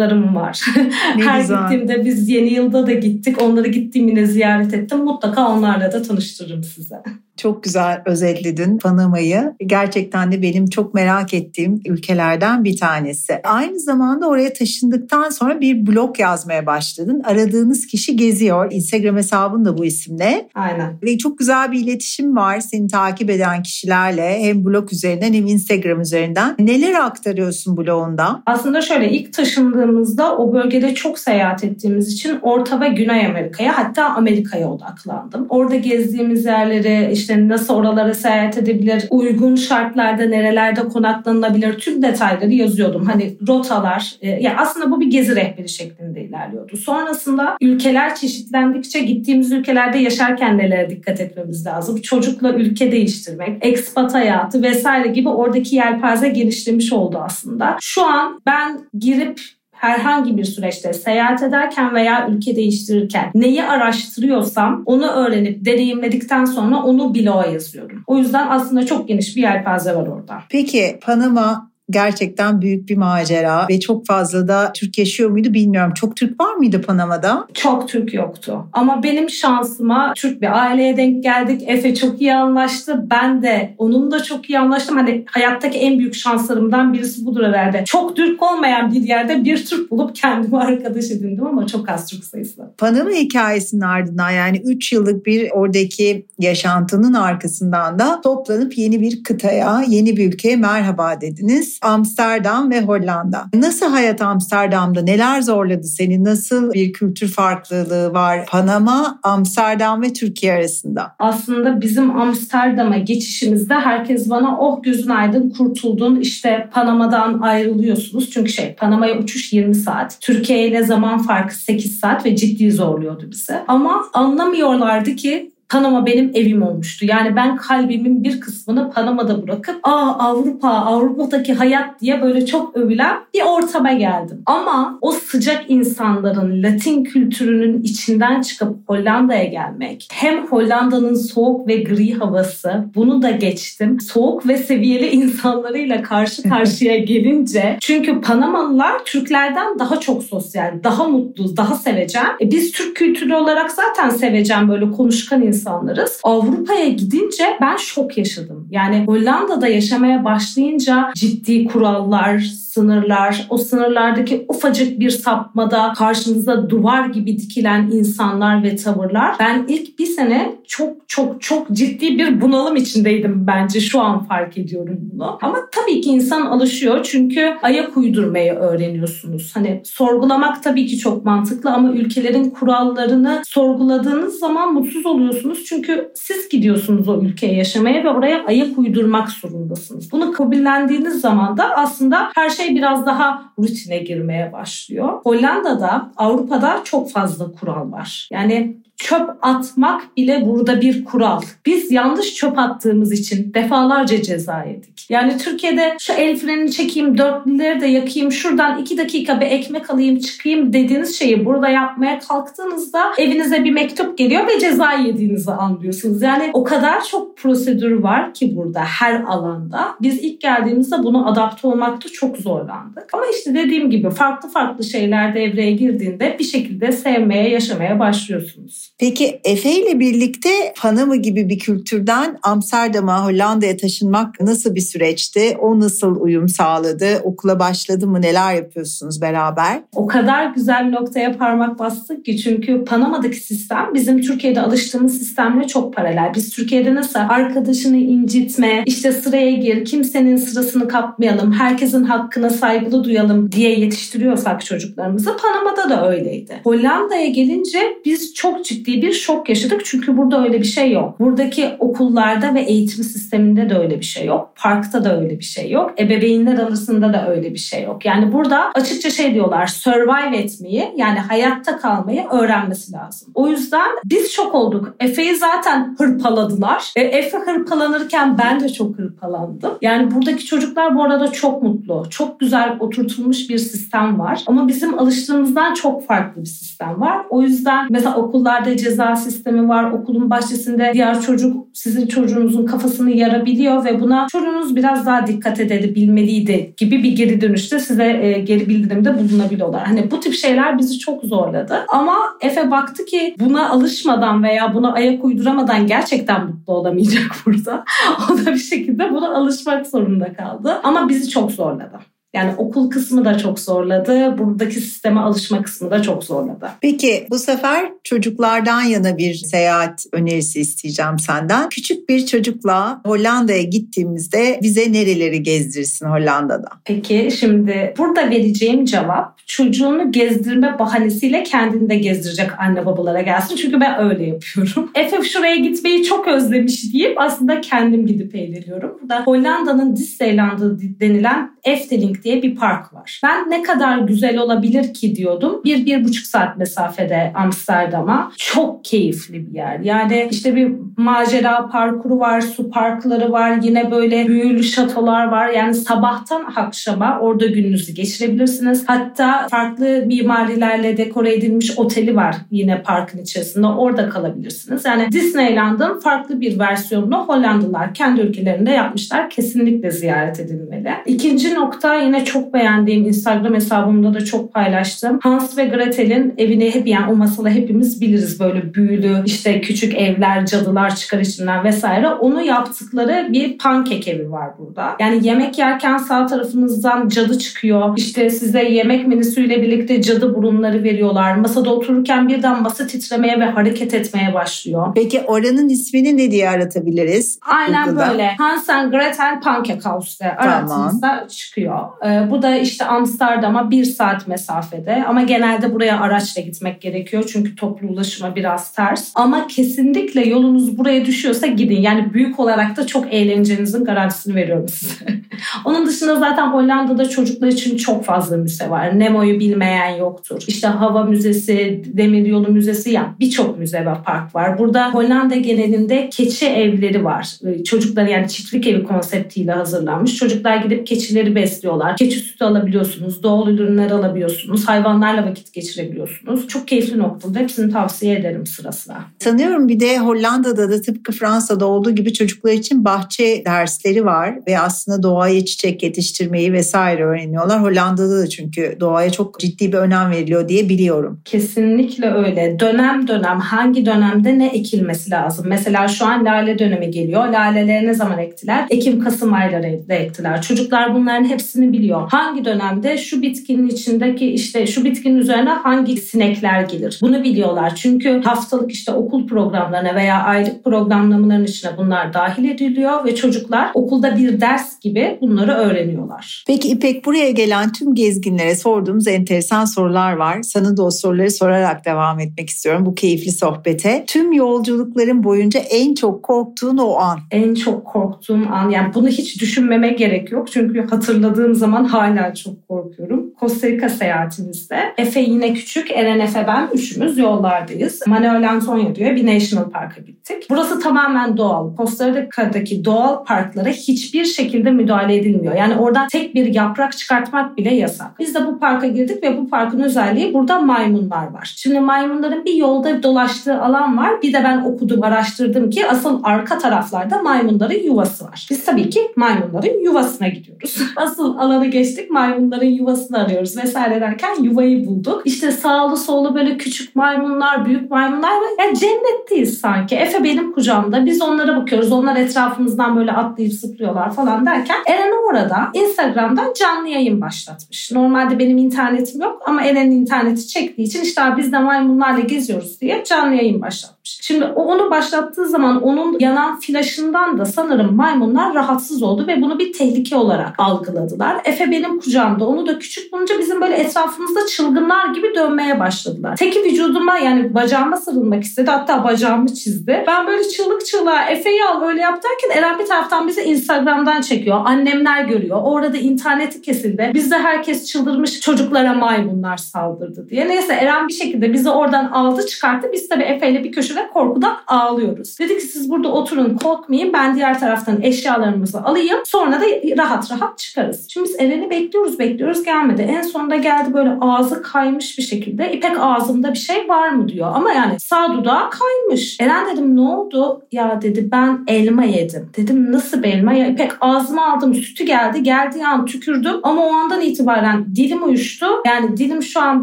çocuklarım 0.00 0.36
var. 0.36 0.60
Her 1.16 1.40
güzel. 1.40 1.62
gittiğimde 1.62 2.04
biz 2.04 2.28
yeni 2.28 2.52
yılda 2.52 2.86
da 2.86 2.92
gittik. 2.92 3.42
Onları 3.42 3.68
gittiğim 3.68 4.08
yine 4.08 4.26
ziyaret 4.26 4.74
ettim. 4.74 4.98
Mutlaka 4.98 5.48
onlarla 5.48 5.92
da 5.92 6.02
tanıştırırım 6.02 6.64
size. 6.64 7.02
Çok 7.40 7.64
güzel 7.64 8.02
özetledin 8.06 8.78
Panama'yı. 8.78 9.54
Gerçekten 9.66 10.32
de 10.32 10.42
benim 10.42 10.66
çok 10.66 10.94
merak 10.94 11.34
ettiğim 11.34 11.80
ülkelerden 11.86 12.64
bir 12.64 12.76
tanesi. 12.76 13.40
Aynı 13.44 13.80
zamanda 13.80 14.28
oraya 14.28 14.52
taşındıktan 14.52 15.30
sonra 15.30 15.60
bir 15.60 15.86
blog 15.86 16.20
yazmaya 16.20 16.66
başladın. 16.66 17.22
Aradığınız 17.24 17.86
kişi 17.86 18.16
geziyor. 18.16 18.72
Instagram 18.72 19.16
hesabın 19.16 19.64
da 19.64 19.78
bu 19.78 19.84
isimle. 19.84 20.48
Aynen. 20.54 20.98
Ve 21.02 21.18
çok 21.18 21.38
güzel 21.38 21.72
bir 21.72 21.80
iletişim 21.80 22.36
var 22.36 22.60
seni 22.60 22.88
takip 22.88 23.30
eden 23.30 23.62
kişilerle. 23.62 24.38
Hem 24.40 24.64
blog 24.64 24.92
üzerinden 24.92 25.32
hem 25.32 25.46
Instagram 25.46 26.00
üzerinden. 26.00 26.56
Neler 26.58 26.94
aktarıyorsun 26.94 27.76
blogunda? 27.76 28.42
Aslında 28.46 28.82
şöyle 28.82 29.10
ilk 29.10 29.32
taşındığımızda 29.32 30.36
o 30.36 30.52
bölgede 30.52 30.94
çok 30.94 31.18
seyahat 31.18 31.64
ettiğimiz 31.64 32.12
için 32.12 32.38
Orta 32.42 32.80
ve 32.80 32.88
Güney 32.88 33.26
Amerika'ya 33.26 33.78
hatta 33.78 34.04
Amerika'ya 34.08 34.70
odaklandım. 34.70 35.46
Orada 35.48 35.76
gezdiğimiz 35.76 36.44
yerleri 36.44 37.12
işte 37.12 37.29
işte 37.30 37.48
nasıl 37.48 37.74
oralara 37.74 38.14
seyahat 38.14 38.58
edebilir, 38.58 39.04
uygun 39.10 39.56
şartlarda 39.56 40.24
nerelerde 40.24 40.80
konaklanılabilir 40.80 41.78
tüm 41.78 42.02
detayları 42.02 42.52
yazıyordum. 42.52 43.06
Hani 43.06 43.36
rotalar, 43.48 44.14
e, 44.20 44.28
ya 44.30 44.56
aslında 44.56 44.90
bu 44.90 45.00
bir 45.00 45.10
gezi 45.10 45.36
rehberi 45.36 45.68
şeklinde 45.68 46.20
ilerliyordu. 46.20 46.76
Sonrasında 46.76 47.56
ülkeler 47.60 48.14
çeşitlendikçe 48.14 49.00
gittiğimiz 49.00 49.52
ülkelerde 49.52 49.98
yaşarken 49.98 50.58
nelere 50.58 50.90
dikkat 50.90 51.20
etmemiz 51.20 51.66
lazım. 51.66 52.00
Çocukla 52.00 52.52
ülke 52.52 52.92
değiştirmek, 52.92 53.66
ekspat 53.66 54.14
hayatı 54.14 54.62
vesaire 54.62 55.08
gibi 55.08 55.28
oradaki 55.28 55.76
yelpaze 55.76 56.28
genişlemiş 56.28 56.92
oldu 56.92 57.18
aslında. 57.24 57.76
Şu 57.80 58.04
an 58.04 58.40
ben 58.46 58.80
girip 58.98 59.40
herhangi 59.80 60.36
bir 60.36 60.44
süreçte 60.44 60.92
seyahat 60.92 61.42
ederken 61.42 61.94
veya 61.94 62.28
ülke 62.28 62.56
değiştirirken 62.56 63.30
neyi 63.34 63.64
araştırıyorsam 63.64 64.82
onu 64.86 65.06
öğrenip 65.06 65.64
deneyimledikten 65.64 66.44
sonra 66.44 66.82
onu 66.82 67.14
bloğa 67.14 67.46
yazıyorum. 67.46 68.02
O 68.06 68.18
yüzden 68.18 68.46
aslında 68.50 68.86
çok 68.86 69.08
geniş 69.08 69.36
bir 69.36 69.42
yelpaze 69.42 69.94
var 69.94 70.06
orada. 70.06 70.42
Peki 70.48 70.98
Panama 71.02 71.69
gerçekten 71.90 72.60
büyük 72.62 72.88
bir 72.88 72.96
macera 72.96 73.66
ve 73.70 73.80
çok 73.80 74.06
fazla 74.06 74.48
da 74.48 74.72
Türk 74.74 74.98
yaşıyor 74.98 75.30
muydu 75.30 75.54
bilmiyorum. 75.54 75.92
Çok 75.94 76.16
Türk 76.16 76.40
var 76.40 76.54
mıydı 76.54 76.82
Panama'da? 76.82 77.46
Çok 77.54 77.88
Türk 77.88 78.14
yoktu. 78.14 78.66
Ama 78.72 79.02
benim 79.02 79.30
şansıma 79.30 80.12
Türk 80.16 80.42
bir 80.42 80.62
aileye 80.62 80.96
denk 80.96 81.22
geldik. 81.22 81.62
Efe 81.66 81.94
çok 81.94 82.20
iyi 82.20 82.34
anlaştı. 82.34 83.06
Ben 83.10 83.42
de 83.42 83.74
onunla 83.78 84.22
çok 84.22 84.50
iyi 84.50 84.58
anlaştım. 84.58 84.96
Hani 84.96 85.24
hayattaki 85.30 85.78
en 85.78 85.98
büyük 85.98 86.14
şanslarımdan 86.14 86.92
birisi 86.92 87.26
budur 87.26 87.44
herhalde. 87.44 87.84
Çok 87.86 88.16
Türk 88.16 88.42
olmayan 88.42 88.92
bir 88.92 89.02
yerde 89.02 89.44
bir 89.44 89.64
Türk 89.66 89.90
bulup 89.90 90.16
kendimi 90.16 90.58
arkadaş 90.58 91.10
edindim 91.10 91.46
ama 91.46 91.66
çok 91.66 91.88
az 91.88 92.06
Türk 92.06 92.24
sayısı. 92.24 92.62
Panama 92.78 93.10
hikayesinin 93.10 93.80
ardından 93.80 94.30
yani 94.30 94.62
3 94.64 94.92
yıllık 94.92 95.26
bir 95.26 95.50
oradaki 95.50 96.26
yaşantının 96.38 97.14
arkasından 97.14 97.98
da 97.98 98.20
toplanıp 98.20 98.78
yeni 98.78 99.00
bir 99.00 99.22
kıtaya, 99.22 99.82
yeni 99.88 100.16
bir 100.16 100.32
ülkeye 100.32 100.56
merhaba 100.56 101.20
dediniz. 101.20 101.79
Amsterdam 101.82 102.70
ve 102.70 102.80
Hollanda. 102.80 103.44
Nasıl 103.54 103.86
hayat 103.86 104.22
Amsterdam'da? 104.22 105.02
Neler 105.02 105.40
zorladı 105.40 105.86
seni? 105.86 106.24
Nasıl 106.24 106.72
bir 106.72 106.92
kültür 106.92 107.28
farklılığı 107.28 108.12
var 108.12 108.46
Panama, 108.46 109.18
Amsterdam 109.22 110.02
ve 110.02 110.12
Türkiye 110.12 110.52
arasında? 110.52 111.14
Aslında 111.18 111.80
bizim 111.80 112.16
Amsterdam'a 112.16 112.98
geçişimizde 112.98 113.74
herkes 113.74 114.30
bana 114.30 114.58
oh 114.58 114.82
gözün 114.82 115.10
aydın 115.10 115.50
kurtuldun 115.50 116.20
işte 116.20 116.68
Panama'dan 116.72 117.40
ayrılıyorsunuz. 117.40 118.30
Çünkü 118.30 118.52
şey 118.52 118.74
Panama'ya 118.74 119.18
uçuş 119.18 119.52
20 119.52 119.74
saat. 119.74 120.18
Türkiye 120.20 120.68
ile 120.68 120.82
zaman 120.82 121.18
farkı 121.18 121.54
8 121.54 121.98
saat 121.98 122.26
ve 122.26 122.36
ciddi 122.36 122.72
zorluyordu 122.72 123.30
bizi. 123.30 123.54
Ama 123.68 124.04
anlamıyorlardı 124.14 125.16
ki 125.16 125.49
Panama 125.70 126.06
benim 126.06 126.30
evim 126.34 126.62
olmuştu. 126.62 127.06
Yani 127.06 127.36
ben 127.36 127.56
kalbimin 127.56 128.24
bir 128.24 128.40
kısmını 128.40 128.90
Panama'da 128.90 129.42
bırakıp 129.42 129.76
aa 129.82 130.18
Avrupa, 130.18 130.68
Avrupa'daki 130.68 131.54
hayat 131.54 132.00
diye 132.00 132.22
böyle 132.22 132.46
çok 132.46 132.76
övülen 132.76 133.16
bir 133.34 133.42
ortama 133.42 133.92
geldim. 133.92 134.42
Ama 134.46 134.98
o 135.00 135.12
sıcak 135.12 135.64
insanların 135.68 136.62
Latin 136.62 137.04
kültürünün 137.04 137.82
içinden 137.82 138.42
çıkıp 138.42 138.76
Hollanda'ya 138.88 139.44
gelmek 139.44 140.08
hem 140.12 140.46
Hollanda'nın 140.46 141.14
soğuk 141.14 141.68
ve 141.68 141.76
gri 141.76 142.14
havası 142.14 142.84
bunu 142.94 143.22
da 143.22 143.30
geçtim. 143.30 144.00
Soğuk 144.00 144.48
ve 144.48 144.56
seviyeli 144.56 145.06
insanlarıyla 145.10 146.02
karşı 146.02 146.42
karşıya 146.42 146.98
gelince 147.10 147.76
çünkü 147.80 148.20
Panamalılar 148.20 149.04
Türklerden 149.04 149.78
daha 149.78 150.00
çok 150.00 150.22
sosyal, 150.22 150.82
daha 150.84 151.08
mutlu, 151.08 151.56
daha 151.56 151.74
sevecen. 151.74 152.28
E 152.40 152.50
biz 152.50 152.72
Türk 152.72 152.96
kültürü 152.96 153.34
olarak 153.34 153.70
zaten 153.70 154.10
sevecen 154.10 154.68
böyle 154.68 154.90
konuşkan 154.90 155.42
insan 155.42 155.59
insanlarız. 155.60 156.20
Avrupa'ya 156.22 156.88
gidince 156.88 157.44
ben 157.60 157.76
şok 157.76 158.18
yaşadım. 158.18 158.68
Yani 158.70 159.04
Hollanda'da 159.06 159.68
yaşamaya 159.68 160.24
başlayınca 160.24 161.10
ciddi 161.14 161.64
kurallar, 161.64 162.44
sınırlar, 162.74 163.46
o 163.50 163.58
sınırlardaki 163.58 164.44
ufacık 164.48 165.00
bir 165.00 165.10
sapmada 165.10 165.92
karşınıza 165.96 166.70
duvar 166.70 167.06
gibi 167.06 167.38
dikilen 167.38 167.90
insanlar 167.90 168.62
ve 168.62 168.76
tavırlar. 168.76 169.36
Ben 169.40 169.64
ilk 169.68 169.98
bir 169.98 170.06
sene 170.06 170.54
çok 170.66 171.08
çok 171.08 171.42
çok 171.42 171.70
ciddi 171.70 172.18
bir 172.18 172.40
bunalım 172.40 172.76
içindeydim 172.76 173.46
bence. 173.46 173.80
Şu 173.80 174.00
an 174.00 174.24
fark 174.24 174.58
ediyorum 174.58 174.98
bunu. 175.12 175.38
Ama 175.42 175.56
tabii 175.72 176.00
ki 176.00 176.10
insan 176.10 176.46
alışıyor 176.46 177.00
çünkü 177.10 177.54
ayak 177.62 177.96
uydurmayı 177.96 178.52
öğreniyorsunuz. 178.52 179.50
Hani 179.56 179.80
sorgulamak 179.84 180.62
tabii 180.62 180.86
ki 180.86 180.98
çok 180.98 181.24
mantıklı 181.24 181.70
ama 181.70 181.92
ülkelerin 181.92 182.50
kurallarını 182.50 183.42
sorguladığınız 183.46 184.38
zaman 184.38 184.74
mutsuz 184.74 185.06
oluyorsunuz. 185.06 185.64
Çünkü 185.64 186.12
siz 186.14 186.48
gidiyorsunuz 186.48 187.08
o 187.08 187.20
ülkeye 187.20 187.54
yaşamaya 187.54 188.04
ve 188.04 188.08
oraya 188.08 188.44
ayak 188.46 188.78
uydurmak 188.78 189.30
zorundasınız. 189.30 190.12
Bunu 190.12 190.32
kabullendiğiniz 190.32 191.20
zaman 191.20 191.56
da 191.56 191.76
aslında 191.76 192.30
her 192.34 192.50
şey 192.50 192.59
şey 192.60 192.76
biraz 192.76 193.06
daha 193.06 193.52
rutine 193.58 193.98
girmeye 193.98 194.52
başlıyor. 194.52 195.20
Hollanda'da, 195.24 196.12
Avrupa'da 196.16 196.80
çok 196.84 197.10
fazla 197.10 197.52
kural 197.52 197.92
var. 197.92 198.28
Yani 198.32 198.76
çöp 199.00 199.30
atmak 199.42 200.16
bile 200.16 200.46
burada 200.46 200.80
bir 200.80 201.04
kural. 201.04 201.40
Biz 201.66 201.92
yanlış 201.92 202.34
çöp 202.34 202.58
attığımız 202.58 203.12
için 203.12 203.54
defalarca 203.54 204.22
ceza 204.22 204.64
yedik. 204.64 205.10
Yani 205.10 205.38
Türkiye'de 205.38 205.96
şu 206.00 206.12
el 206.12 206.36
frenini 206.36 206.72
çekeyim, 206.72 207.18
dörtlüleri 207.18 207.80
de 207.80 207.86
yakayım, 207.86 208.32
şuradan 208.32 208.78
iki 208.78 208.98
dakika 208.98 209.40
bir 209.40 209.46
ekmek 209.46 209.90
alayım 209.90 210.18
çıkayım 210.18 210.72
dediğiniz 210.72 211.18
şeyi 211.18 211.44
burada 211.44 211.68
yapmaya 211.68 212.18
kalktığınızda 212.18 213.12
evinize 213.18 213.64
bir 213.64 213.70
mektup 213.70 214.18
geliyor 214.18 214.46
ve 214.46 214.60
ceza 214.60 214.92
yediğinizi 214.92 215.50
anlıyorsunuz. 215.50 216.22
Yani 216.22 216.50
o 216.52 216.64
kadar 216.64 217.04
çok 217.04 217.36
prosedür 217.36 217.92
var 217.92 218.34
ki 218.34 218.56
burada 218.56 218.80
her 218.80 219.20
alanda. 219.20 219.88
Biz 220.02 220.18
ilk 220.18 220.40
geldiğimizde 220.40 220.96
bunu 221.02 221.30
adapte 221.30 221.68
olmakta 221.68 222.08
çok 222.08 222.36
zorlandık. 222.36 223.14
Ama 223.14 223.24
işte 223.38 223.54
dediğim 223.54 223.90
gibi 223.90 224.10
farklı 224.10 224.48
farklı 224.48 224.84
şeyler 224.84 225.34
devreye 225.34 225.72
girdiğinde 225.72 226.36
bir 226.38 226.44
şekilde 226.44 226.92
sevmeye, 226.92 227.48
yaşamaya 227.50 227.98
başlıyorsunuz. 227.98 228.89
Peki 229.00 229.40
Efe 229.44 229.72
ile 229.72 230.00
birlikte 230.00 230.50
Panama 230.80 231.16
gibi 231.16 231.48
bir 231.48 231.58
kültürden 231.58 232.38
Amsterdam'a, 232.42 233.24
Hollanda'ya 233.26 233.76
taşınmak 233.76 234.40
nasıl 234.40 234.74
bir 234.74 234.80
süreçti? 234.80 235.56
O 235.60 235.80
nasıl 235.80 236.20
uyum 236.20 236.48
sağladı? 236.48 237.06
Okula 237.24 237.58
başladı 237.58 238.06
mı? 238.06 238.22
Neler 238.22 238.54
yapıyorsunuz 238.54 239.22
beraber? 239.22 239.82
O 239.94 240.06
kadar 240.06 240.46
güzel 240.46 240.86
bir 240.86 240.92
noktaya 240.92 241.36
parmak 241.36 241.78
bastık 241.78 242.24
ki 242.24 242.36
çünkü 242.38 242.84
Panama'daki 242.84 243.36
sistem 243.36 243.90
bizim 243.94 244.20
Türkiye'de 244.20 244.60
alıştığımız 244.60 245.18
sistemle 245.18 245.66
çok 245.66 245.94
paralel. 245.94 246.32
Biz 246.34 246.50
Türkiye'de 246.50 246.94
nasıl 246.94 247.18
arkadaşını 247.18 247.96
incitme, 247.96 248.82
işte 248.86 249.12
sıraya 249.12 249.50
gir, 249.50 249.84
kimsenin 249.84 250.36
sırasını 250.36 250.88
kapmayalım, 250.88 251.52
herkesin 251.52 252.04
hakkına 252.04 252.50
saygılı 252.50 253.04
duyalım 253.04 253.52
diye 253.52 253.80
yetiştiriyorsak 253.80 254.64
çocuklarımızı 254.64 255.36
Panama'da 255.36 255.90
da 255.90 256.10
öyleydi. 256.10 256.60
Hollanda'ya 256.64 257.26
gelince 257.26 257.78
biz 258.04 258.34
çok 258.34 258.64
ciddi 258.90 259.02
bir 259.02 259.12
şok 259.12 259.48
yaşadık 259.48 259.80
çünkü 259.84 260.16
burada 260.16 260.44
öyle 260.44 260.60
bir 260.60 260.64
şey 260.64 260.92
yok. 260.92 261.20
Buradaki 261.20 261.68
okullarda 261.78 262.54
ve 262.54 262.60
eğitim 262.60 263.04
sisteminde 263.04 263.70
de 263.70 263.78
öyle 263.78 264.00
bir 264.00 264.04
şey 264.04 264.26
yok. 264.26 264.52
Parkta 264.56 265.04
da 265.04 265.20
öyle 265.20 265.38
bir 265.38 265.44
şey 265.44 265.70
yok. 265.70 266.00
Ebeveynler 266.00 266.58
arasında 266.58 267.12
da 267.12 267.28
öyle 267.28 267.52
bir 267.52 267.58
şey 267.58 267.82
yok. 267.82 268.04
Yani 268.04 268.32
burada 268.32 268.70
açıkça 268.74 269.10
şey 269.10 269.34
diyorlar 269.34 269.66
survive 269.66 270.36
etmeyi 270.36 270.88
yani 270.96 271.18
hayatta 271.18 271.78
kalmayı 271.78 272.26
öğrenmesi 272.32 272.92
lazım. 272.92 273.28
O 273.34 273.48
yüzden 273.48 273.88
biz 274.04 274.32
şok 274.32 274.54
olduk. 274.54 274.94
Efe'yi 275.00 275.36
zaten 275.36 275.94
hırpaladılar. 275.98 276.92
E, 276.96 277.00
Efe 277.00 277.38
hırpalanırken 277.38 278.38
ben 278.38 278.60
de 278.60 278.68
çok 278.68 278.98
hırpalandım. 278.98 279.72
Yani 279.82 280.14
buradaki 280.14 280.46
çocuklar 280.46 280.96
bu 280.96 281.02
arada 281.04 281.32
çok 281.32 281.62
mutlu. 281.62 282.06
Çok 282.10 282.40
güzel 282.40 282.76
oturtulmuş 282.80 283.50
bir 283.50 283.58
sistem 283.58 284.18
var. 284.18 284.42
Ama 284.46 284.68
bizim 284.68 284.98
alıştığımızdan 284.98 285.74
çok 285.74 286.06
farklı 286.06 286.42
bir 286.42 286.46
sistem 286.46 287.00
var. 287.00 287.26
O 287.30 287.42
yüzden 287.42 287.86
mesela 287.90 288.16
okullarda 288.16 288.70
ceza 288.80 289.16
sistemi 289.16 289.68
var. 289.68 289.90
Okulun 289.90 290.30
bahçesinde 290.30 290.90
diğer 290.94 291.20
çocuk 291.20 291.66
sizin 291.72 292.06
çocuğunuzun 292.06 292.66
kafasını 292.66 293.10
yarabiliyor 293.10 293.84
ve 293.84 294.00
buna 294.00 294.26
çocuğunuz 294.32 294.76
biraz 294.76 295.06
daha 295.06 295.26
dikkat 295.26 295.60
edebilmeliydi 295.60 296.74
gibi 296.76 297.02
bir 297.02 297.12
geri 297.12 297.40
dönüşte 297.40 297.78
size 297.78 298.04
e, 298.04 298.40
geri 298.40 298.68
bildirimde 298.68 299.18
bulunabiliyorlar. 299.18 299.86
Hani 299.86 300.10
bu 300.10 300.20
tip 300.20 300.34
şeyler 300.34 300.78
bizi 300.78 300.98
çok 300.98 301.24
zorladı. 301.24 301.84
Ama 301.88 302.16
Efe 302.40 302.70
baktı 302.70 303.04
ki 303.04 303.34
buna 303.40 303.70
alışmadan 303.70 304.42
veya 304.42 304.74
buna 304.74 304.92
ayak 304.92 305.24
uyduramadan 305.24 305.86
gerçekten 305.86 306.46
mutlu 306.46 306.72
olamayacak 306.72 307.36
burada. 307.46 307.84
o 308.32 308.46
da 308.46 308.52
bir 308.52 308.58
şekilde 308.58 309.10
buna 309.10 309.34
alışmak 309.34 309.86
zorunda 309.86 310.32
kaldı. 310.32 310.80
Ama 310.82 311.08
bizi 311.08 311.28
çok 311.28 311.50
zorladı. 311.50 311.98
Yani 312.34 312.54
okul 312.58 312.90
kısmı 312.90 313.24
da 313.24 313.38
çok 313.38 313.60
zorladı. 313.60 314.38
Buradaki 314.38 314.74
sisteme 314.74 315.20
alışma 315.20 315.62
kısmı 315.62 315.90
da 315.90 316.02
çok 316.02 316.24
zorladı. 316.24 316.70
Peki 316.80 317.26
bu 317.30 317.38
sefer 317.38 317.92
çocuklardan 318.04 318.82
yana 318.82 319.18
bir 319.18 319.34
seyahat 319.34 320.04
önerisi 320.12 320.60
isteyeceğim 320.60 321.18
senden. 321.18 321.68
Küçük 321.68 322.08
bir 322.08 322.26
çocukla 322.26 323.00
Hollanda'ya 323.06 323.62
gittiğimizde 323.62 324.58
bize 324.62 324.92
nereleri 324.92 325.42
gezdirsin 325.42 326.06
Hollanda'da? 326.06 326.68
Peki 326.84 327.28
şimdi 327.40 327.94
burada 327.98 328.30
vereceğim 328.30 328.84
cevap 328.84 329.38
çocuğunu 329.46 330.12
gezdirme 330.12 330.78
bahanesiyle 330.78 331.42
kendini 331.42 331.90
de 331.90 331.96
gezdirecek 331.96 332.50
anne 332.58 332.86
babalara 332.86 333.22
gelsin. 333.22 333.56
Çünkü 333.56 333.80
ben 333.80 334.00
öyle 334.00 334.26
yapıyorum. 334.26 334.90
Efe 334.94 335.22
şuraya 335.22 335.56
gitmeyi 335.56 336.04
çok 336.04 336.28
özlemiş 336.28 336.94
deyip 336.94 337.20
aslında 337.20 337.60
kendim 337.60 338.06
gidip 338.06 338.34
eğleniyorum. 338.34 338.98
Burada 339.02 339.22
Hollanda'nın 339.24 339.96
Disneyland'ı 339.96 340.78
denilen 341.00 341.50
Efteling 341.64 342.19
diye 342.24 342.42
bir 342.42 342.56
park 342.56 342.94
var. 342.94 343.20
Ben 343.22 343.50
ne 343.50 343.62
kadar 343.62 343.98
güzel 343.98 344.38
olabilir 344.38 344.94
ki 344.94 345.16
diyordum. 345.16 345.60
Bir, 345.64 345.86
bir 345.86 346.04
buçuk 346.04 346.26
saat 346.26 346.56
mesafede 346.56 347.32
Amsterdam'a. 347.34 348.32
Çok 348.36 348.84
keyifli 348.84 349.46
bir 349.46 349.54
yer. 349.54 349.80
Yani 349.80 350.28
işte 350.30 350.56
bir 350.56 350.72
macera 350.96 351.68
parkuru 351.68 352.18
var, 352.18 352.40
su 352.40 352.70
parkları 352.70 353.32
var. 353.32 353.58
Yine 353.62 353.90
böyle 353.90 354.28
büyülü 354.28 354.62
şatolar 354.62 355.28
var. 355.28 355.48
Yani 355.48 355.74
sabahtan 355.74 356.52
akşama 356.56 357.18
orada 357.20 357.46
gününüzü 357.46 357.92
geçirebilirsiniz. 357.92 358.84
Hatta 358.86 359.48
farklı 359.50 360.02
mimarilerle 360.06 360.96
dekore 360.96 361.34
edilmiş 361.34 361.78
oteli 361.78 362.16
var 362.16 362.36
yine 362.50 362.82
parkın 362.82 363.18
içerisinde. 363.18 363.66
Orada 363.66 364.08
kalabilirsiniz. 364.08 364.84
Yani 364.84 365.12
Disneyland'ın 365.12 366.00
farklı 366.00 366.40
bir 366.40 366.58
versiyonunu 366.58 367.16
Hollandalılar 367.16 367.94
kendi 367.94 368.20
ülkelerinde 368.20 368.70
yapmışlar. 368.70 369.30
Kesinlikle 369.30 369.90
ziyaret 369.90 370.40
edilmeli. 370.40 370.90
İkinci 371.06 371.54
nokta 371.54 371.94
yine 372.10 372.24
çok 372.24 372.54
beğendiğim 372.54 373.04
Instagram 373.04 373.54
hesabımda 373.54 374.14
da 374.14 374.24
çok 374.24 374.54
paylaştım. 374.54 375.18
Hans 375.22 375.58
ve 375.58 375.64
Gretel'in 375.64 376.34
evini 376.38 376.74
hep 376.74 376.86
yani 376.86 377.12
o 377.12 377.16
masalı 377.16 377.50
hepimiz 377.50 378.00
biliriz 378.00 378.40
böyle 378.40 378.74
büyülü 378.74 379.22
işte 379.26 379.60
küçük 379.60 379.94
evler, 379.94 380.46
cadılar 380.46 380.96
çıkar 380.96 381.18
içinden 381.18 381.64
vesaire. 381.64 382.08
Onu 382.08 382.42
yaptıkları 382.42 383.28
bir 383.32 383.58
pankek 383.58 384.08
evi 384.08 384.30
var 384.30 384.48
burada. 384.58 384.96
Yani 385.00 385.26
yemek 385.26 385.58
yerken 385.58 385.98
sağ 385.98 386.26
tarafınızdan 386.26 387.08
cadı 387.08 387.38
çıkıyor. 387.38 387.96
İşte 387.96 388.30
size 388.30 388.64
yemek 388.64 389.06
menüsüyle 389.06 389.62
birlikte 389.62 390.02
cadı 390.02 390.34
burunları 390.34 390.82
veriyorlar. 390.82 391.34
Masada 391.36 391.70
otururken 391.70 392.28
birden 392.28 392.62
masa 392.62 392.86
titremeye 392.86 393.40
ve 393.40 393.44
hareket 393.44 393.94
etmeye 393.94 394.34
başlıyor. 394.34 394.92
Peki 394.94 395.20
oranın 395.20 395.68
ismini 395.68 396.16
ne 396.16 396.30
diye 396.30 396.50
aratabiliriz? 396.50 397.38
Aynen 397.42 397.84
Google'da? 397.84 398.10
böyle. 398.10 398.34
Hans 398.38 398.68
and 398.68 398.92
Gretel 398.92 399.40
Pancake 399.40 399.88
House 399.88 400.18
diye 400.20 400.32
aratınızda 400.32 401.08
tamam. 401.08 401.26
çıkıyor. 401.28 401.78
Ee, 402.06 402.30
bu 402.30 402.42
da 402.42 402.56
işte 402.56 402.84
Amsterdam'a 402.84 403.70
bir 403.70 403.84
saat 403.84 404.28
mesafede 404.28 405.04
ama 405.08 405.22
genelde 405.22 405.74
buraya 405.74 406.00
araçla 406.00 406.40
gitmek 406.40 406.80
gerekiyor 406.80 407.30
çünkü 407.32 407.56
toplu 407.56 407.88
ulaşıma 407.88 408.36
biraz 408.36 408.72
ters. 408.72 409.12
Ama 409.14 409.46
kesinlikle 409.46 410.28
yolunuz 410.28 410.78
buraya 410.78 411.04
düşüyorsa 411.04 411.46
gidin. 411.46 411.80
Yani 411.80 412.14
büyük 412.14 412.40
olarak 412.40 412.76
da 412.76 412.86
çok 412.86 413.14
eğlencenizin 413.14 413.84
garantisini 413.84 414.34
veriyorum 414.34 414.68
size. 414.68 415.04
Onun 415.64 415.86
dışında 415.86 416.16
zaten 416.16 416.46
Hollanda'da 416.46 417.08
çocuklar 417.08 417.48
için 417.48 417.76
çok 417.76 418.04
fazla 418.04 418.36
müze 418.36 418.70
var. 418.70 418.98
Nemo'yu 418.98 419.40
bilmeyen 419.40 419.96
yoktur. 419.96 420.42
İşte 420.46 420.66
Hava 420.66 421.04
Müzesi, 421.04 421.82
Demiryolu 421.86 422.48
Müzesi 422.48 422.90
ya 422.90 423.14
birçok 423.20 423.58
müze 423.58 423.80
ve 423.80 423.94
park 424.04 424.34
var. 424.34 424.58
Burada 424.58 424.94
Hollanda 424.94 425.36
genelinde 425.36 426.08
keçi 426.12 426.46
evleri 426.46 427.04
var. 427.04 427.28
Ee, 427.46 427.64
çocuklar 427.64 428.06
yani 428.06 428.28
çiftlik 428.28 428.66
evi 428.66 428.84
konseptiyle 428.84 429.52
hazırlanmış. 429.52 430.16
Çocuklar 430.16 430.56
gidip 430.56 430.86
keçileri 430.86 431.34
besliyorlar. 431.34 431.89
Keçi 431.96 432.20
sütü 432.20 432.44
alabiliyorsunuz, 432.44 433.22
doğal 433.22 433.48
ürünler 433.48 433.90
alabiliyorsunuz, 433.90 434.68
hayvanlarla 434.68 435.26
vakit 435.26 435.52
geçirebiliyorsunuz. 435.52 436.48
Çok 436.48 436.68
keyifli 436.68 436.98
noktada. 436.98 437.38
Hepsini 437.38 437.72
tavsiye 437.72 438.18
ederim 438.18 438.46
sıra 438.46 438.72
sıra. 438.72 438.98
Sanıyorum 439.18 439.68
bir 439.68 439.80
de 439.80 439.98
Hollanda'da 439.98 440.70
da 440.70 440.80
tıpkı 440.80 441.12
Fransa'da 441.12 441.66
olduğu 441.66 441.90
gibi 441.90 442.12
çocuklar 442.12 442.52
için 442.52 442.84
bahçe 442.84 443.42
dersleri 443.44 444.04
var 444.04 444.34
ve 444.46 444.60
aslında 444.60 445.02
doğaya 445.02 445.44
çiçek 445.44 445.82
yetiştirmeyi 445.82 446.52
vesaire 446.52 447.04
öğreniyorlar. 447.04 447.62
Hollanda'da 447.62 448.18
da 448.22 448.28
çünkü 448.28 448.76
doğaya 448.80 449.10
çok 449.10 449.40
ciddi 449.40 449.72
bir 449.72 449.78
önem 449.78 450.10
veriliyor 450.10 450.48
diye 450.48 450.68
biliyorum. 450.68 451.20
Kesinlikle 451.24 452.10
öyle. 452.10 452.56
Dönem 452.60 453.08
dönem 453.08 453.40
hangi 453.40 453.86
dönemde 453.86 454.38
ne 454.38 454.46
ekilmesi 454.46 455.10
lazım? 455.10 455.46
Mesela 455.48 455.88
şu 455.88 456.06
an 456.06 456.24
lale 456.24 456.58
dönemi 456.58 456.90
geliyor. 456.90 457.26
Laleleri 457.26 457.86
ne 457.86 457.94
zaman 457.94 458.18
ektiler? 458.18 458.66
Ekim-Kasım 458.70 459.34
aylarında 459.34 459.94
ektiler. 459.94 460.42
Çocuklar 460.42 460.94
bunların 460.94 461.24
hepsini 461.24 461.72
biliyor 461.72 461.79
hangi 461.88 462.44
dönemde 462.44 462.98
şu 462.98 463.22
bitkinin 463.22 463.68
içindeki 463.68 464.26
işte 464.26 464.66
şu 464.66 464.84
bitkinin 464.84 465.16
üzerine 465.16 465.50
hangi 465.50 465.96
sinekler 465.96 466.60
gelir. 466.62 466.98
Bunu 467.02 467.24
biliyorlar. 467.24 467.74
Çünkü 467.76 468.20
haftalık 468.24 468.72
işte 468.72 468.92
okul 468.92 469.26
programlarına 469.26 469.94
veya 469.94 470.22
aylık 470.22 470.64
programlamaların 470.64 471.44
içine 471.44 471.70
bunlar 471.76 472.14
dahil 472.14 472.50
ediliyor 472.50 473.04
ve 473.04 473.14
çocuklar 473.14 473.70
okulda 473.74 474.16
bir 474.16 474.40
ders 474.40 474.80
gibi 474.80 475.18
bunları 475.20 475.52
öğreniyorlar. 475.52 476.44
Peki 476.46 476.68
İpek 476.68 477.04
buraya 477.04 477.30
gelen 477.30 477.72
tüm 477.72 477.94
gezginlere 477.94 478.56
sorduğumuz 478.56 479.08
enteresan 479.08 479.64
sorular 479.64 480.12
var. 480.12 480.42
Sana 480.42 480.76
da 480.76 480.84
o 480.84 480.90
soruları 480.90 481.30
sorarak 481.30 481.84
devam 481.84 482.20
etmek 482.20 482.50
istiyorum 482.50 482.86
bu 482.86 482.94
keyifli 482.94 483.32
sohbete. 483.32 484.04
Tüm 484.06 484.32
yolculukların 484.32 485.24
boyunca 485.24 485.60
en 485.60 485.94
çok 485.94 486.22
korktuğun 486.22 486.76
o 486.78 486.94
an. 486.96 487.18
En 487.30 487.54
çok 487.54 487.86
korktuğum 487.86 488.46
an 488.52 488.70
yani 488.70 488.94
bunu 488.94 489.08
hiç 489.08 489.40
düşünmeme 489.40 489.88
gerek 489.88 490.32
yok. 490.32 490.52
Çünkü 490.52 490.86
hatırladığım 490.86 491.54
zaman 491.60 491.84
hala 491.84 492.34
çok 492.34 492.68
korkuyorum. 492.68 493.30
Costa 493.40 493.66
Rica 493.66 493.88
seyahatimizde 493.88 494.78
Efe 494.98 495.20
yine 495.20 495.54
küçük, 495.54 495.90
Eren 495.90 496.20
Efe 496.20 496.46
ben 496.46 496.68
üçümüz 496.74 497.18
yollardayız. 497.18 498.06
Manuel 498.06 498.50
Antonio 498.50 498.94
diyor 498.94 499.16
bir 499.16 499.26
National 499.26 499.70
Park'a 499.70 500.00
gittik. 500.00 500.46
Burası 500.50 500.80
tamamen 500.80 501.36
doğal. 501.36 501.76
Costa 501.76 502.08
Rica'daki 502.08 502.84
doğal 502.84 503.24
parklara 503.24 503.68
hiçbir 503.68 504.24
şekilde 504.24 504.70
müdahale 504.70 505.16
edilmiyor. 505.16 505.54
Yani 505.54 505.76
oradan 505.76 506.08
tek 506.08 506.34
bir 506.34 506.54
yaprak 506.54 506.98
çıkartmak 506.98 507.56
bile 507.56 507.74
yasak. 507.74 508.18
Biz 508.18 508.34
de 508.34 508.46
bu 508.46 508.58
parka 508.58 508.86
girdik 508.86 509.22
ve 509.22 509.38
bu 509.38 509.48
parkın 509.48 509.80
özelliği 509.80 510.34
burada 510.34 510.60
maymunlar 510.60 511.32
var. 511.32 511.54
Şimdi 511.56 511.80
maymunların 511.80 512.44
bir 512.44 512.54
yolda 512.54 513.02
dolaştığı 513.02 513.62
alan 513.62 513.98
var. 513.98 514.22
Bir 514.22 514.32
de 514.32 514.44
ben 514.44 514.64
okudum, 514.64 515.02
araştırdım 515.02 515.70
ki 515.70 515.86
asıl 515.86 516.20
arka 516.24 516.58
taraflarda 516.58 517.22
maymunların 517.22 517.82
yuvası 517.84 518.24
var. 518.24 518.46
Biz 518.50 518.64
tabii 518.64 518.90
ki 518.90 519.00
maymunların 519.16 519.84
yuvasına 519.84 520.28
gidiyoruz. 520.28 520.82
Asıl 520.96 521.38
alanı 521.50 521.66
geçtik 521.66 522.10
maymunların 522.10 522.66
yuvasını 522.66 523.18
arıyoruz 523.18 523.56
vesaire 523.56 524.00
derken 524.00 524.42
yuvayı 524.42 524.86
bulduk. 524.86 525.22
İşte 525.24 525.52
sağlı 525.52 525.96
sollu 525.96 526.34
böyle 526.34 526.56
küçük 526.56 526.96
maymunlar, 526.96 527.64
büyük 527.64 527.90
maymunlar 527.90 528.30
var. 528.30 528.48
Yani 528.58 528.78
cennetteyiz 528.78 529.58
sanki. 529.58 529.96
Efe 529.96 530.24
benim 530.24 530.52
kucağımda. 530.52 531.06
Biz 531.06 531.22
onlara 531.22 531.56
bakıyoruz. 531.56 531.92
Onlar 531.92 532.16
etrafımızdan 532.16 532.96
böyle 532.96 533.12
atlayıp 533.12 533.52
zıplıyorlar 533.52 534.14
falan 534.14 534.46
derken 534.46 534.76
Eren 534.86 535.12
orada 535.28 535.68
Instagram'dan 535.74 536.52
canlı 536.60 536.88
yayın 536.88 537.20
başlatmış. 537.20 537.92
Normalde 537.92 538.38
benim 538.38 538.58
internetim 538.58 539.20
yok 539.20 539.42
ama 539.46 539.62
Eren'in 539.62 540.00
interneti 540.00 540.48
çektiği 540.48 540.82
için 540.82 541.02
işte 541.02 541.22
biz 541.36 541.52
de 541.52 541.58
maymunlarla 541.58 542.20
geziyoruz 542.20 542.80
diye 542.80 543.04
canlı 543.04 543.34
yayın 543.34 543.62
başlatmış. 543.62 543.99
Şimdi 544.20 544.44
onu 544.44 544.90
başlattığı 544.90 545.46
zaman 545.48 545.82
onun 545.82 546.18
yanan 546.18 546.60
flaşından 546.60 547.38
da 547.38 547.44
sanırım 547.44 547.96
maymunlar 547.96 548.54
rahatsız 548.54 549.02
oldu 549.02 549.26
ve 549.26 549.42
bunu 549.42 549.58
bir 549.58 549.72
tehlike 549.72 550.16
olarak 550.16 550.54
algıladılar. 550.58 551.36
Efe 551.44 551.70
benim 551.70 552.00
kucağımda 552.00 552.46
onu 552.46 552.66
da 552.66 552.78
küçük 552.78 553.12
bulunca 553.12 553.38
bizim 553.38 553.60
böyle 553.60 553.74
etrafımızda 553.74 554.46
çılgınlar 554.46 555.14
gibi 555.14 555.34
dönmeye 555.34 555.80
başladılar. 555.80 556.36
Teki 556.36 556.64
vücuduma 556.64 557.18
yani 557.18 557.54
bacağıma 557.54 557.96
sarılmak 557.96 558.44
istedi 558.44 558.70
hatta 558.70 559.04
bacağımı 559.04 559.54
çizdi. 559.54 560.04
Ben 560.06 560.26
böyle 560.26 560.48
çığlık 560.48 560.86
çığlığa 560.86 561.24
Efe'yi 561.24 561.64
al 561.64 561.82
öyle 561.82 562.00
yap 562.00 562.20
derken 562.24 562.58
Eren 562.58 562.78
bir 562.78 562.86
taraftan 562.86 563.28
bizi 563.28 563.42
Instagram'dan 563.42 564.20
çekiyor. 564.20 564.60
Annemler 564.64 565.24
görüyor. 565.24 565.60
Orada 565.64 565.96
interneti 565.96 566.62
kesildi. 566.62 567.10
Bizde 567.14 567.38
herkes 567.38 567.86
çıldırmış 567.86 568.40
çocuklara 568.40 568.94
maymunlar 568.94 569.56
saldırdı 569.56 570.28
diye. 570.28 570.48
Neyse 570.48 570.72
Eren 570.72 571.08
bir 571.08 571.12
şekilde 571.12 571.52
bizi 571.52 571.70
oradan 571.70 572.04
aldı 572.04 572.46
çıkarttı. 572.46 572.90
Biz 572.92 573.08
tabii 573.08 573.22
Efe 573.22 573.50
ile 573.50 573.64
bir 573.64 573.72
köşede 573.72 573.99
korkudan 574.08 574.56
ağlıyoruz. 574.66 575.38
Dedi 575.38 575.58
ki 575.58 575.64
siz 575.64 575.90
burada 575.90 576.08
oturun 576.12 576.56
korkmayın 576.56 577.12
ben 577.12 577.34
diğer 577.34 577.60
taraftan 577.60 578.02
eşyalarımızı 578.02 578.82
alayım. 578.82 579.18
Sonra 579.26 579.60
da 579.60 579.64
rahat 579.96 580.32
rahat 580.32 580.58
çıkarız. 580.58 581.06
Şimdi 581.08 581.28
biz 581.28 581.40
Eren'i 581.40 581.70
bekliyoruz 581.70 582.18
bekliyoruz 582.18 582.62
gelmedi. 582.62 583.02
En 583.02 583.22
sonunda 583.22 583.56
geldi 583.56 583.94
böyle 583.94 584.10
ağzı 584.20 584.62
kaymış 584.62 585.18
bir 585.18 585.22
şekilde. 585.22 585.72
İpek 585.72 586.00
ağzımda 586.00 586.52
bir 586.52 586.58
şey 586.58 586.88
var 586.88 587.08
mı 587.08 587.28
diyor. 587.28 587.52
Ama 587.54 587.72
yani 587.72 588.00
sağ 588.00 588.34
dudağı 588.34 588.70
kaymış. 588.70 589.40
Eren 589.40 589.66
dedim 589.72 589.96
ne 589.96 590.00
oldu? 590.00 590.62
Ya 590.72 591.02
dedi 591.02 591.28
ben 591.32 591.64
elma 591.66 592.04
yedim. 592.04 592.50
Dedim 592.56 592.92
nasıl 592.92 593.22
bir 593.22 593.28
elma? 593.28 593.52
Ya 593.52 593.66
İpek 593.66 593.92
ağzıma 594.00 594.52
aldım 594.52 594.74
sütü 594.74 595.04
geldi. 595.04 595.42
Geldiği 595.42 595.86
an 595.86 596.06
tükürdüm. 596.06 596.60
Ama 596.62 596.86
o 596.86 596.92
andan 596.92 597.20
itibaren 597.20 597.96
dilim 597.96 598.24
uyuştu. 598.24 598.66
Yani 598.86 599.16
dilim 599.16 599.42
şu 599.42 599.60
an 599.60 599.82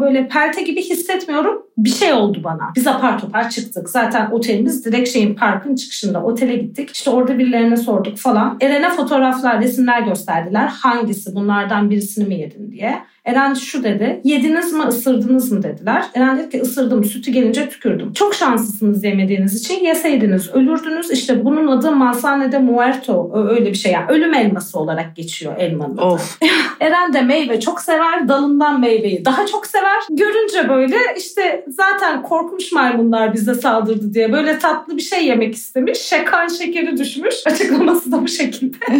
böyle 0.00 0.28
pelte 0.28 0.62
gibi 0.62 0.82
hissetmiyorum. 0.82 1.62
Bir 1.78 1.90
şey 1.90 2.12
oldu 2.12 2.40
bana. 2.44 2.72
Biz 2.76 2.86
apar 2.86 3.20
topar 3.20 3.50
çıktık. 3.50 3.90
Zaten 3.90 4.07
otelimiz 4.32 4.84
direkt 4.84 5.08
şeyin 5.08 5.34
parkın 5.34 5.74
çıkışında. 5.74 6.22
Otele 6.22 6.56
gittik. 6.56 6.90
İşte 6.90 7.10
orada 7.10 7.38
birilerine 7.38 7.76
sorduk 7.76 8.18
falan. 8.18 8.56
Eren'e 8.60 8.90
fotoğraflar, 8.90 9.62
resimler 9.62 10.02
gösterdiler. 10.02 10.66
Hangisi 10.66 11.34
bunlardan 11.34 11.90
birisini 11.90 12.28
mi 12.28 12.34
yedin 12.34 12.72
diye. 12.72 12.98
Eren 13.28 13.54
şu 13.54 13.84
dedi. 13.84 14.20
Yediniz 14.24 14.72
mi 14.72 14.82
ısırdınız 14.82 15.52
mı 15.52 15.62
dediler. 15.62 16.04
Eren 16.14 16.38
dedi 16.38 16.50
ki 16.50 16.60
ısırdım 16.60 17.04
sütü 17.04 17.30
gelince 17.30 17.68
tükürdüm. 17.68 18.12
Çok 18.12 18.34
şanslısınız 18.34 19.04
yemediğiniz 19.04 19.60
için. 19.60 19.84
Yeseydiniz 19.84 20.54
ölürdünüz. 20.54 21.10
İşte 21.10 21.44
bunun 21.44 21.66
adı 21.66 21.92
manzana 21.92 22.52
de 22.52 22.58
muerto 22.58 23.30
öyle 23.34 23.70
bir 23.70 23.74
şey. 23.74 23.92
Yani 23.92 24.06
ölüm 24.08 24.34
elması 24.34 24.78
olarak 24.78 25.16
geçiyor 25.16 25.54
elmanın 25.58 25.96
adı. 25.96 26.04
Of. 26.04 26.38
Eren 26.80 27.12
de 27.12 27.22
meyve 27.22 27.60
çok 27.60 27.80
sever. 27.80 28.28
Dalından 28.28 28.80
meyveyi 28.80 29.24
daha 29.24 29.46
çok 29.46 29.66
sever. 29.66 29.98
Görünce 30.10 30.68
böyle 30.68 30.96
işte 31.18 31.64
zaten 31.68 32.22
korkmuş 32.22 32.72
maymunlar 32.72 33.34
bize 33.34 33.54
saldırdı 33.54 34.14
diye 34.14 34.32
böyle 34.32 34.58
tatlı 34.58 34.96
bir 34.96 35.02
şey 35.02 35.26
yemek 35.26 35.54
istemiş. 35.54 35.98
Şekan 35.98 36.48
şekeri 36.48 36.96
düşmüş. 36.96 37.34
Açıklaması 37.46 38.12
da 38.12 38.22
bu 38.22 38.28
şekilde. 38.28 38.76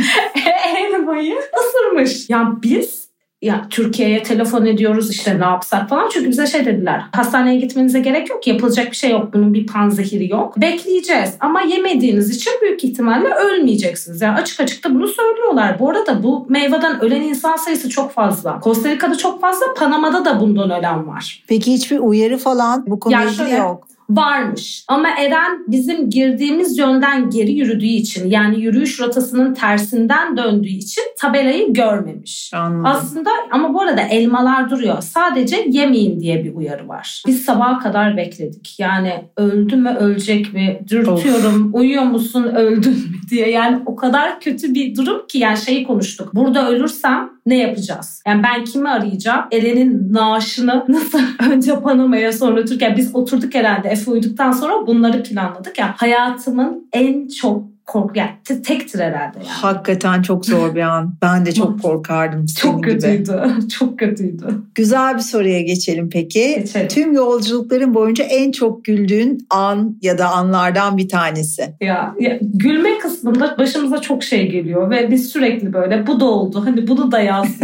Elmayı 0.77 1.37
ısırmış. 1.61 2.31
Ya 2.31 2.53
biz 2.63 3.08
ya 3.43 3.67
Türkiye'ye 3.71 4.23
telefon 4.23 4.67
ediyoruz 4.67 5.11
işte 5.11 5.41
ne 5.41 5.45
yapsak 5.45 5.89
falan. 5.89 6.09
Çünkü 6.13 6.31
bize 6.31 6.47
şey 6.47 6.67
dediler. 6.67 7.03
Hastaneye 7.13 7.61
gitmenize 7.61 8.01
gerek 8.01 8.31
yok. 8.31 8.47
Yapılacak 8.47 8.91
bir 8.91 8.97
şey 8.97 9.11
yok. 9.11 9.35
Bunun 9.35 9.55
bir 9.55 9.67
panzehiri 9.67 10.31
yok. 10.33 10.61
Bekleyeceğiz. 10.61 11.35
Ama 11.41 11.61
yemediğiniz 11.61 12.31
için 12.37 12.53
büyük 12.63 12.85
ihtimalle 12.85 13.29
ölmeyeceksiniz. 13.35 14.21
Yani 14.21 14.39
açık 14.39 14.61
açık 14.61 14.85
da 14.85 14.95
bunu 14.95 15.09
söylüyorlar. 15.09 15.79
Bu 15.79 15.91
arada 15.91 16.23
bu 16.23 16.47
meyveden 16.49 17.01
ölen 17.01 17.23
insan 17.23 17.57
sayısı 17.57 17.89
çok 17.89 18.13
fazla. 18.13 18.61
Costa 18.65 18.91
Rica'da 18.91 19.17
çok 19.17 19.41
fazla. 19.41 19.75
Panama'da 19.75 20.25
da 20.25 20.41
bundan 20.41 20.71
ölen 20.71 21.09
var. 21.09 21.43
Peki 21.49 21.73
hiçbir 21.73 21.99
uyarı 21.99 22.39
falan 22.39 22.85
bu 22.87 23.01
konuyla 23.01 23.25
ilgili 23.31 23.51
yok 23.51 23.88
varmış. 24.11 24.85
Ama 24.89 25.09
Eren 25.09 25.65
bizim 25.67 26.11
girdiğimiz 26.11 26.79
yönden 26.79 27.31
geri 27.31 27.53
yürüdüğü 27.53 27.87
için 27.87 28.31
yani 28.31 28.61
yürüyüş 28.61 29.01
rotasının 29.01 29.55
tersinden 29.55 30.37
döndüğü 30.37 30.69
için 30.69 31.03
tabelayı 31.19 31.73
görmemiş. 31.73 32.51
Anladım. 32.55 32.87
Aslında 32.87 33.31
ama 33.51 33.75
bu 33.75 33.81
arada 33.81 34.01
elmalar 34.01 34.71
duruyor. 34.71 35.01
Sadece 35.01 35.65
yemeyin 35.69 36.21
diye 36.21 36.45
bir 36.45 36.55
uyarı 36.55 36.89
var. 36.89 37.23
Biz 37.27 37.45
sabaha 37.45 37.79
kadar 37.79 38.17
bekledik. 38.17 38.75
Yani 38.79 39.25
öldü 39.37 39.77
mü 39.77 39.97
ölecek 40.01 40.55
mi? 40.55 40.81
Dürtüyorum. 40.89 41.69
Of. 41.69 41.81
Uyuyor 41.81 42.03
musun 42.03 42.43
öldün 42.43 42.93
mü 42.93 43.17
diye. 43.31 43.51
Yani 43.51 43.83
o 43.87 43.97
kadar 43.97 44.41
kötü 44.41 44.75
bir 44.75 44.97
durum 44.97 45.27
ki 45.27 45.39
yani 45.39 45.57
şeyi 45.57 45.87
konuştuk. 45.87 46.35
Burada 46.35 46.69
ölürsem 46.69 47.31
ne 47.49 47.59
yapacağız? 47.59 48.23
Yani 48.27 48.43
ben 48.43 48.65
kimi 48.65 48.89
arayacağım? 48.89 49.45
Eren'in 49.53 50.13
naaşını 50.13 50.85
nasıl 50.89 51.21
önce 51.51 51.81
Panama'ya 51.81 52.33
sonra 52.33 52.65
Türkiye. 52.65 52.97
Biz 52.97 53.15
oturduk 53.15 53.55
herhalde 53.55 53.89
Efe 53.89 54.11
uyuduktan 54.11 54.53
sonra 54.53 54.87
bunları 54.87 55.23
planladık 55.23 55.79
ya. 55.79 55.95
Hayatımın 55.97 56.89
en 56.93 57.29
çok 57.29 57.78
korku 57.89 58.13
yani 58.15 58.31
tektir 58.63 58.99
herhalde 58.99 59.39
yani. 59.39 59.49
Hakikaten 59.49 60.23
çok 60.23 60.47
zor 60.47 60.75
bir 60.75 60.81
an. 60.81 61.15
Ben 61.23 61.47
de 61.47 61.53
çok 61.53 61.83
korkardım. 61.83 62.47
çok 62.61 62.85
kötüydü. 62.85 63.19
Gibi. 63.19 63.69
Çok 63.79 63.99
kötüydü. 63.99 64.45
Güzel 64.75 65.15
bir 65.17 65.21
soruya 65.21 65.61
geçelim 65.61 66.11
peki. 66.13 66.55
Geçelim. 66.59 66.89
Tüm 66.89 67.13
yolculukların 67.13 67.95
boyunca 67.95 68.25
en 68.25 68.53
çok 68.53 68.85
güldüğün 68.85 69.47
an 69.51 69.97
ya 70.03 70.19
da 70.19 70.29
anlardan 70.29 70.97
bir 70.97 71.09
tanesi. 71.09 71.75
Ya, 71.81 72.15
ya 72.21 72.39
gülme 72.43 72.99
kısmında 72.99 73.59
başımıza 73.59 74.01
çok 74.01 74.23
şey 74.23 74.51
geliyor 74.51 74.91
ve 74.91 75.11
biz 75.11 75.29
sürekli 75.29 75.73
böyle 75.73 76.07
bu 76.07 76.21
da 76.21 76.25
oldu 76.25 76.63
hani 76.65 76.89
bunu 76.89 77.13
da 77.13 77.21
yaz 77.21 77.61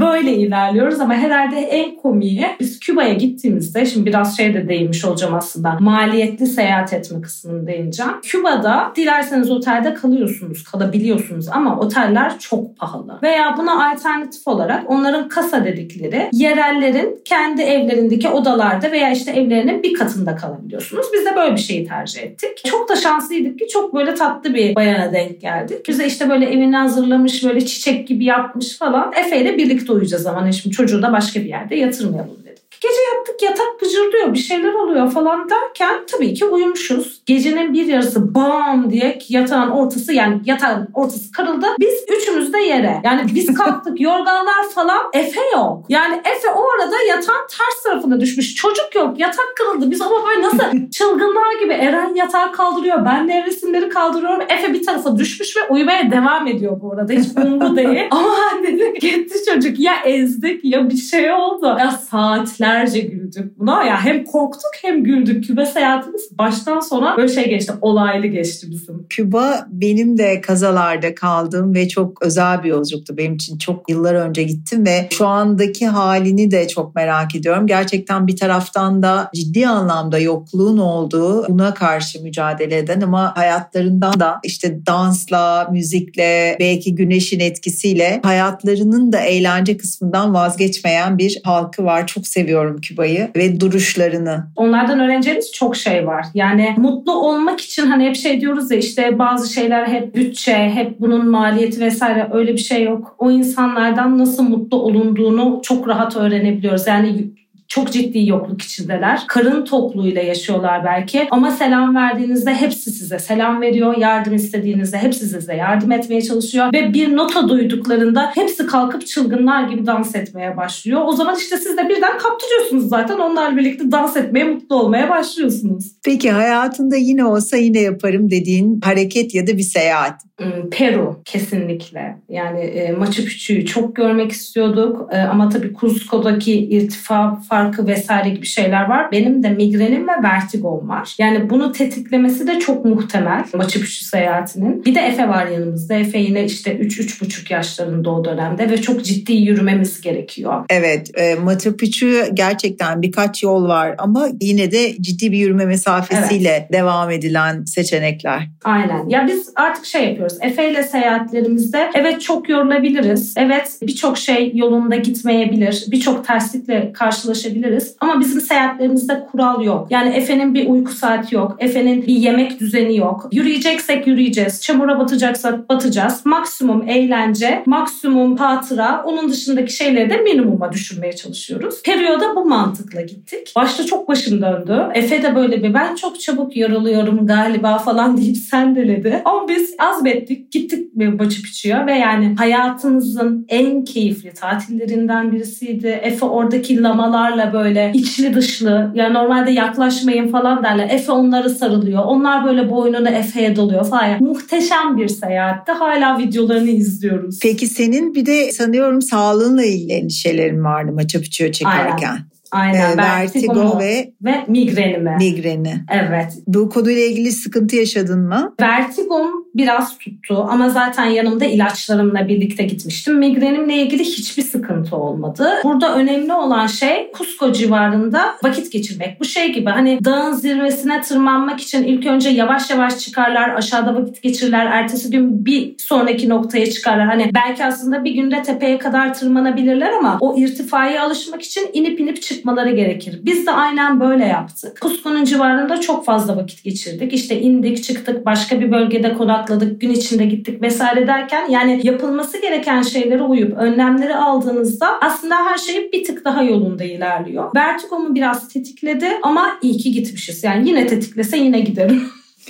böyle 0.00 0.32
ilerliyoruz 0.32 1.00
ama 1.00 1.14
herhalde 1.14 1.56
en 1.56 1.96
komiği 1.96 2.46
biz 2.60 2.80
Küba'ya 2.80 3.12
gittiğimizde 3.12 3.86
şimdi 3.86 4.06
biraz 4.06 4.36
şey 4.36 4.54
de 4.54 4.68
değinmiş 4.68 5.04
olacağım 5.04 5.34
aslında 5.34 5.76
maliyetli 5.80 6.46
seyahat 6.46 6.92
etme 6.92 7.20
kısmını 7.20 7.66
değineceğim. 7.66 8.12
Küba'da 8.22 8.92
dilerseniz 8.96 9.50
otelde 9.50 9.94
kalıyorsunuz, 9.94 10.64
kalabiliyorsunuz 10.64 11.48
ama 11.48 11.78
oteller 11.78 12.38
çok 12.38 12.78
pahalı. 12.78 13.18
Veya 13.22 13.54
buna 13.58 13.90
alternatif 13.90 14.48
olarak 14.48 14.90
onların 14.90 15.28
kasa 15.28 15.64
dedikleri 15.64 16.28
yerellerin 16.32 17.20
kendi 17.24 17.62
evlerindeki 17.62 18.28
odalarda 18.28 18.92
veya 18.92 19.12
işte 19.12 19.30
evlerinin 19.30 19.82
bir 19.82 19.94
katında 19.94 20.36
kalabiliyorsunuz. 20.36 21.06
Biz 21.12 21.26
de 21.26 21.36
böyle 21.36 21.52
bir 21.52 21.60
şeyi 21.60 21.86
tercih 21.88 22.22
ettik. 22.22 22.64
Çok 22.64 22.88
da 22.88 22.96
şanslıydık 22.96 23.58
ki 23.58 23.68
çok 23.68 23.94
böyle 23.94 24.14
tatlı 24.14 24.54
bir 24.54 24.74
bayana 24.74 25.12
denk 25.12 25.40
geldik. 25.40 25.88
Bize 25.88 26.06
işte 26.06 26.30
böyle 26.30 26.46
evini 26.46 26.76
hazırlamış, 26.76 27.44
böyle 27.44 27.66
çiçek 27.66 28.08
gibi 28.08 28.24
yapmış 28.24 28.78
falan. 28.78 29.12
Efe 29.16 29.40
ile 29.40 29.58
birlikte 29.58 29.85
uyuyacağız 29.92 30.26
ama 30.26 30.52
şimdi 30.52 30.76
çocuğu 30.76 31.02
da 31.02 31.12
başka 31.12 31.40
bir 31.40 31.48
yerde 31.48 31.76
yatırmayalım 31.76 32.45
Gece 32.80 33.00
yattık 33.14 33.42
yatak 33.42 33.80
pıcırdıyor 33.80 34.34
bir 34.34 34.38
şeyler 34.38 34.72
oluyor 34.74 35.10
falan 35.10 35.50
derken 35.50 35.94
tabii 36.12 36.34
ki 36.34 36.44
uyumuşuz. 36.44 37.20
Gecenin 37.26 37.72
bir 37.72 37.86
yarısı 37.86 38.34
bam 38.34 38.90
diye 38.90 39.18
yatağın 39.28 39.70
ortası 39.70 40.12
yani 40.12 40.40
yatağın 40.44 40.88
ortası 40.94 41.32
kırıldı. 41.32 41.66
Biz 41.80 42.04
üçümüz 42.18 42.52
de 42.52 42.58
yere. 42.58 43.00
Yani 43.04 43.20
biz 43.34 43.54
kalktık 43.54 44.00
yorganlar 44.00 44.68
falan 44.74 45.02
Efe 45.12 45.40
yok. 45.52 45.84
Yani 45.88 46.14
Efe 46.24 46.50
o 46.50 46.64
arada 46.70 46.96
yatağın 47.08 47.46
ters 47.58 47.82
tarafına 47.84 48.20
düşmüş. 48.20 48.54
Çocuk 48.54 48.94
yok 48.94 49.18
yatak 49.18 49.56
kırıldı. 49.56 49.90
Biz 49.90 50.02
ama 50.02 50.16
böyle 50.26 50.42
nasıl 50.42 50.90
çılgınlar 50.90 51.60
gibi 51.62 51.72
Eren 51.72 52.14
yatağı 52.14 52.52
kaldırıyor. 52.52 53.04
Ben 53.04 53.28
nevresimleri 53.28 53.88
kaldırıyorum. 53.88 54.40
Efe 54.48 54.72
bir 54.72 54.86
tarafa 54.86 55.18
düşmüş 55.18 55.56
ve 55.56 55.60
uyumaya 55.70 56.10
devam 56.10 56.46
ediyor 56.46 56.80
bu 56.80 56.92
arada. 56.92 57.12
Hiç 57.12 57.26
umru 57.36 57.76
değil. 57.76 58.06
ama 58.10 58.36
dedim 58.62 58.94
gitti 58.94 59.34
çocuk 59.48 59.78
ya 59.78 59.94
ezdik 60.04 60.64
ya 60.64 60.90
bir 60.90 60.96
şey 60.96 61.32
oldu. 61.32 61.76
Ya 61.78 61.90
saatler 61.90 62.65
saatlerce 62.66 63.00
güldük 63.00 63.58
buna. 63.58 63.84
Ya 63.84 64.04
hem 64.04 64.24
korktuk 64.24 64.70
hem 64.82 65.04
güldük. 65.04 65.44
Küba 65.44 65.66
seyahatimiz 65.66 66.38
baştan 66.38 66.80
sona 66.80 67.16
böyle 67.16 67.32
şey 67.32 67.48
geçti. 67.48 67.72
Olaylı 67.80 68.26
geçti 68.26 68.66
bizim. 68.70 69.06
Küba 69.10 69.66
benim 69.70 70.18
de 70.18 70.40
kazalarda 70.40 71.14
kaldığım 71.14 71.74
ve 71.74 71.88
çok 71.88 72.22
özel 72.22 72.62
bir 72.62 72.68
yolculuktu. 72.68 73.16
Benim 73.16 73.34
için 73.34 73.58
çok 73.58 73.90
yıllar 73.90 74.14
önce 74.14 74.42
gittim 74.42 74.86
ve 74.86 75.08
şu 75.10 75.26
andaki 75.26 75.86
halini 75.86 76.50
de 76.50 76.68
çok 76.68 76.94
merak 76.94 77.34
ediyorum. 77.34 77.66
Gerçekten 77.66 78.26
bir 78.26 78.36
taraftan 78.36 79.02
da 79.02 79.30
ciddi 79.34 79.68
anlamda 79.68 80.18
yokluğun 80.18 80.78
olduğu 80.78 81.48
buna 81.48 81.74
karşı 81.74 82.22
mücadele 82.22 82.78
eden 82.78 83.00
ama 83.00 83.36
hayatlarından 83.36 84.20
da 84.20 84.40
işte 84.44 84.86
dansla, 84.86 85.68
müzikle, 85.72 86.56
belki 86.60 86.94
güneşin 86.94 87.40
etkisiyle 87.40 88.20
hayatlarının 88.22 89.12
da 89.12 89.20
eğlence 89.20 89.76
kısmından 89.76 90.34
vazgeçmeyen 90.34 91.18
bir 91.18 91.40
halkı 91.44 91.84
var. 91.84 92.06
Çok 92.06 92.26
seviyorum 92.26 92.55
Küba'yı 92.80 93.30
ve 93.36 93.60
duruşlarını. 93.60 94.46
Onlardan 94.56 95.00
öğreneceğimiz 95.00 95.52
çok 95.52 95.76
şey 95.76 96.06
var. 96.06 96.26
Yani 96.34 96.74
mutlu 96.76 97.12
olmak 97.12 97.60
için 97.60 97.86
hani 97.86 98.08
hep 98.08 98.16
şey 98.16 98.40
diyoruz 98.40 98.70
ya 98.70 98.78
işte 98.78 99.18
bazı 99.18 99.52
şeyler 99.52 99.86
hep 99.86 100.14
bütçe, 100.14 100.70
hep 100.74 101.00
bunun 101.00 101.28
maliyeti 101.28 101.80
vesaire 101.80 102.28
öyle 102.32 102.52
bir 102.52 102.58
şey 102.58 102.84
yok. 102.84 103.16
O 103.18 103.30
insanlardan 103.30 104.18
nasıl 104.18 104.42
mutlu 104.42 104.82
olunduğunu 104.82 105.60
çok 105.62 105.88
rahat 105.88 106.16
öğrenebiliyoruz. 106.16 106.86
Yani 106.86 107.30
çok 107.68 107.92
ciddi 107.92 108.26
yokluk 108.26 108.62
içindeler. 108.62 109.20
Karın 109.28 109.64
tokluğuyla 109.64 110.22
yaşıyorlar 110.22 110.84
belki 110.84 111.28
ama 111.30 111.50
selam 111.50 111.94
verdiğinizde 111.94 112.54
hepsi 112.54 112.90
size 112.90 113.18
selam 113.18 113.60
veriyor. 113.60 113.96
Yardım 113.96 114.34
istediğinizde 114.34 114.98
hepsi 114.98 115.26
size 115.26 115.54
yardım 115.56 115.92
etmeye 115.92 116.22
çalışıyor 116.22 116.72
ve 116.72 116.94
bir 116.94 117.16
nota 117.16 117.48
duyduklarında 117.48 118.30
hepsi 118.34 118.66
kalkıp 118.66 119.06
çılgınlar 119.06 119.68
gibi 119.68 119.86
dans 119.86 120.14
etmeye 120.14 120.56
başlıyor. 120.56 121.00
O 121.06 121.12
zaman 121.12 121.36
işte 121.36 121.56
siz 121.56 121.76
de 121.76 121.88
birden 121.88 122.18
kaptırıyorsunuz 122.18 122.88
zaten. 122.88 123.18
Onlarla 123.18 123.56
birlikte 123.56 123.92
dans 123.92 124.16
etmeye, 124.16 124.44
mutlu 124.44 124.76
olmaya 124.76 125.10
başlıyorsunuz. 125.10 125.92
Peki 126.04 126.30
hayatında 126.30 126.96
yine 126.96 127.24
olsa 127.24 127.56
yine 127.56 127.80
yaparım 127.80 128.30
dediğin 128.30 128.80
hareket 128.80 129.34
ya 129.34 129.46
da 129.46 129.56
bir 129.56 129.62
seyahat? 129.62 130.20
Hmm, 130.38 130.70
Peru 130.70 131.20
kesinlikle. 131.24 132.16
Yani 132.28 132.60
e, 132.60 132.92
Machu 132.92 133.24
Picchu'yu 133.24 133.66
çok 133.66 133.96
görmek 133.96 134.32
istiyorduk 134.32 135.08
e, 135.12 135.18
ama 135.18 135.48
tabii 135.48 135.72
Cusco'daki 135.80 136.52
irtifa 136.54 137.40
farkı 137.56 137.86
vesaire 137.86 138.28
gibi 138.28 138.46
şeyler 138.46 138.88
var. 138.88 139.12
Benim 139.12 139.42
de 139.42 139.48
migrenim 139.48 140.08
ve 140.08 140.22
vertigom 140.22 140.88
var. 140.88 141.14
Yani 141.18 141.50
bunu 141.50 141.72
tetiklemesi 141.72 142.46
de 142.46 142.58
çok 142.58 142.84
muhtemel 142.84 143.44
Machu 143.54 143.80
Picchu 143.80 144.04
seyahatinin. 144.04 144.84
Bir 144.84 144.94
de 144.94 145.00
Efe 145.00 145.28
var 145.28 145.46
yanımızda. 145.46 145.94
Efe 145.94 146.18
yine 146.18 146.44
işte 146.44 146.76
3-3,5 146.76 147.52
yaşlarında 147.52 148.10
o 148.10 148.24
dönemde 148.24 148.70
ve 148.70 148.80
çok 148.80 149.04
ciddi 149.04 149.32
yürümemiz 149.32 150.00
gerekiyor. 150.00 150.64
Evet 150.70 151.10
e, 151.14 151.34
Machu 151.34 151.76
Picchu 151.76 152.06
gerçekten 152.34 153.02
birkaç 153.02 153.42
yol 153.42 153.68
var 153.68 153.94
ama 153.98 154.28
yine 154.40 154.70
de 154.70 154.96
ciddi 155.00 155.32
bir 155.32 155.38
yürüme 155.38 155.66
mesafesiyle 155.66 156.48
evet. 156.48 156.72
devam 156.72 157.10
edilen 157.10 157.64
seçenekler. 157.64 158.48
Aynen. 158.64 159.08
Ya 159.08 159.26
biz 159.26 159.52
artık 159.56 159.86
şey 159.86 160.08
yapıyoruz. 160.08 160.38
Efe 160.40 160.70
ile 160.70 160.82
seyahatlerimizde 160.82 161.90
evet 161.94 162.20
çok 162.20 162.48
yorulabiliriz. 162.48 163.34
Evet 163.36 163.78
birçok 163.82 164.18
şey 164.18 164.52
yolunda 164.54 164.96
gitmeyebilir. 164.96 165.84
Birçok 165.90 166.26
terslikle 166.26 166.92
karşılaşabiliriz 166.92 167.45
ulaşabiliriz. 167.46 167.96
Ama 168.00 168.20
bizim 168.20 168.40
seyahatlerimizde 168.40 169.26
kural 169.30 169.64
yok. 169.64 169.86
Yani 169.90 170.14
Efe'nin 170.14 170.54
bir 170.54 170.68
uyku 170.68 170.92
saati 170.92 171.34
yok. 171.34 171.56
Efe'nin 171.58 172.02
bir 172.02 172.14
yemek 172.14 172.60
düzeni 172.60 172.96
yok. 172.96 173.28
Yürüyeceksek 173.32 174.06
yürüyeceğiz. 174.06 174.62
Çamura 174.62 174.98
batacaksak 174.98 175.68
batacağız. 175.68 176.26
Maksimum 176.26 176.88
eğlence, 176.88 177.62
maksimum 177.66 178.36
hatıra. 178.36 179.02
Onun 179.06 179.30
dışındaki 179.30 179.72
şeyleri 179.72 180.10
de 180.10 180.16
minimuma 180.16 180.72
düşürmeye 180.72 181.12
çalışıyoruz. 181.12 181.82
Periyoda 181.82 182.36
bu 182.36 182.44
mantıkla 182.44 183.00
gittik. 183.00 183.52
Başta 183.56 183.86
çok 183.86 184.08
başım 184.08 184.42
döndü. 184.42 184.86
Efe 184.94 185.22
de 185.22 185.34
böyle 185.34 185.62
bir 185.62 185.74
ben 185.74 185.94
çok 185.94 186.20
çabuk 186.20 186.56
yoruluyorum 186.56 187.26
galiba 187.26 187.78
falan 187.78 188.16
deyip 188.20 188.36
sendeledi. 188.36 189.22
Ama 189.24 189.48
biz 189.48 189.74
azmettik. 189.78 190.52
Gittik 190.52 190.96
Machu 190.96 191.42
Picchu'ya 191.42 191.86
ve 191.86 191.92
yani 191.92 192.34
hayatımızın 192.38 193.46
en 193.48 193.84
keyifli 193.84 194.34
tatillerinden 194.34 195.32
birisiydi. 195.32 196.00
Efe 196.02 196.26
oradaki 196.26 196.82
lamalar 196.82 197.35
onlarla 197.36 197.52
böyle 197.52 197.92
içli 197.94 198.34
dışlı 198.34 198.92
yani 198.94 199.14
normalde 199.14 199.50
yaklaşmayın 199.50 200.28
falan 200.28 200.64
derler. 200.64 200.88
Efe 200.90 201.12
onları 201.12 201.50
sarılıyor. 201.50 202.02
Onlar 202.04 202.44
böyle 202.44 202.70
boynunu 202.70 203.08
Efe'ye 203.08 203.56
doluyor 203.56 203.84
falan. 203.86 204.06
Yani 204.06 204.22
muhteşem 204.24 204.96
bir 204.96 205.08
seyahatte 205.08 205.72
hala 205.72 206.18
videolarını 206.18 206.70
izliyoruz. 206.70 207.38
Peki 207.42 207.66
senin 207.66 208.14
bir 208.14 208.26
de 208.26 208.52
sanıyorum 208.52 209.02
sağlığınla 209.02 209.64
ilgili 209.64 209.92
endişelerin 209.92 210.64
vardı 210.64 210.92
Machu 210.92 211.20
Picchu'yu 211.20 211.52
çekerken. 211.52 212.08
Aynen. 212.08 212.35
Aynen. 212.56 212.92
E, 212.92 212.96
vertigo 212.96 213.78
ve 213.78 214.12
ve 214.22 214.44
migrenimi. 214.48 215.16
Migreni. 215.18 215.74
Evet. 215.92 216.32
Bu 216.46 216.68
konuyla 216.68 217.02
ilgili 217.02 217.32
sıkıntı 217.32 217.76
yaşadın 217.76 218.20
mı? 218.20 218.54
Vertigom 218.60 219.46
biraz 219.54 219.98
tuttu 219.98 220.46
ama 220.50 220.68
zaten 220.68 221.04
yanımda 221.04 221.44
ilaçlarımla 221.44 222.28
birlikte 222.28 222.62
gitmiştim. 222.62 223.18
Migrenimle 223.18 223.74
ilgili 223.74 224.04
hiçbir 224.04 224.42
sıkıntı 224.42 224.96
olmadı. 224.96 225.50
Burada 225.64 225.94
önemli 225.94 226.32
olan 226.32 226.66
şey 226.66 227.10
Cusco 227.18 227.52
civarında 227.52 228.36
vakit 228.44 228.72
geçirmek. 228.72 229.20
Bu 229.20 229.24
şey 229.24 229.52
gibi 229.52 229.70
hani 229.70 230.04
dağın 230.04 230.32
zirvesine 230.32 231.00
tırmanmak 231.00 231.60
için 231.60 231.84
ilk 231.84 232.06
önce 232.06 232.28
yavaş 232.28 232.70
yavaş 232.70 232.98
çıkarlar, 232.98 233.54
aşağıda 233.54 233.94
vakit 233.94 234.22
geçirirler. 234.22 234.66
Ertesi 234.66 235.10
gün 235.10 235.46
bir 235.46 235.74
sonraki 235.78 236.28
noktaya 236.28 236.70
çıkarlar. 236.70 237.06
Hani 237.06 237.30
belki 237.34 237.64
aslında 237.64 238.04
bir 238.04 238.10
günde 238.10 238.42
tepeye 238.42 238.78
kadar 238.78 239.14
tırmanabilirler 239.14 239.92
ama 239.92 240.18
o 240.20 240.38
irtifaya 240.38 241.04
alışmak 241.06 241.42
için 241.42 241.70
inip 241.72 242.00
inip 242.00 242.22
çıkmaları 242.46 242.70
gerekir. 242.70 243.20
Biz 243.22 243.46
de 243.46 243.50
aynen 243.50 244.00
böyle 244.00 244.24
yaptık. 244.24 244.78
Cusco'nun 244.82 245.24
civarında 245.24 245.80
çok 245.80 246.04
fazla 246.04 246.36
vakit 246.36 246.64
geçirdik. 246.64 247.12
İşte 247.12 247.40
indik, 247.40 247.84
çıktık, 247.84 248.26
başka 248.26 248.60
bir 248.60 248.72
bölgede 248.72 249.14
konak 249.14 249.18
konakladık, 249.18 249.80
gün 249.80 249.90
içinde 249.90 250.24
gittik 250.24 250.62
vesaire 250.62 251.06
derken 251.06 251.50
yani 251.50 251.80
yapılması 251.84 252.42
gereken 252.42 252.82
şeylere 252.82 253.22
uyup 253.22 253.58
önlemleri 253.58 254.14
aldığınızda 254.14 255.00
aslında 255.00 255.36
her 255.36 255.58
şey 255.58 255.92
bir 255.92 256.04
tık 256.04 256.24
daha 256.24 256.42
yolunda 256.42 256.84
ilerliyor. 256.84 257.50
Vertigomu 257.56 258.14
biraz 258.14 258.48
tetikledi 258.48 259.08
ama 259.22 259.58
iyi 259.62 259.76
ki 259.76 259.92
gitmişiz. 259.92 260.44
Yani 260.44 260.68
yine 260.68 260.86
tetiklese 260.86 261.36
yine 261.36 261.60
giderim. 261.60 262.02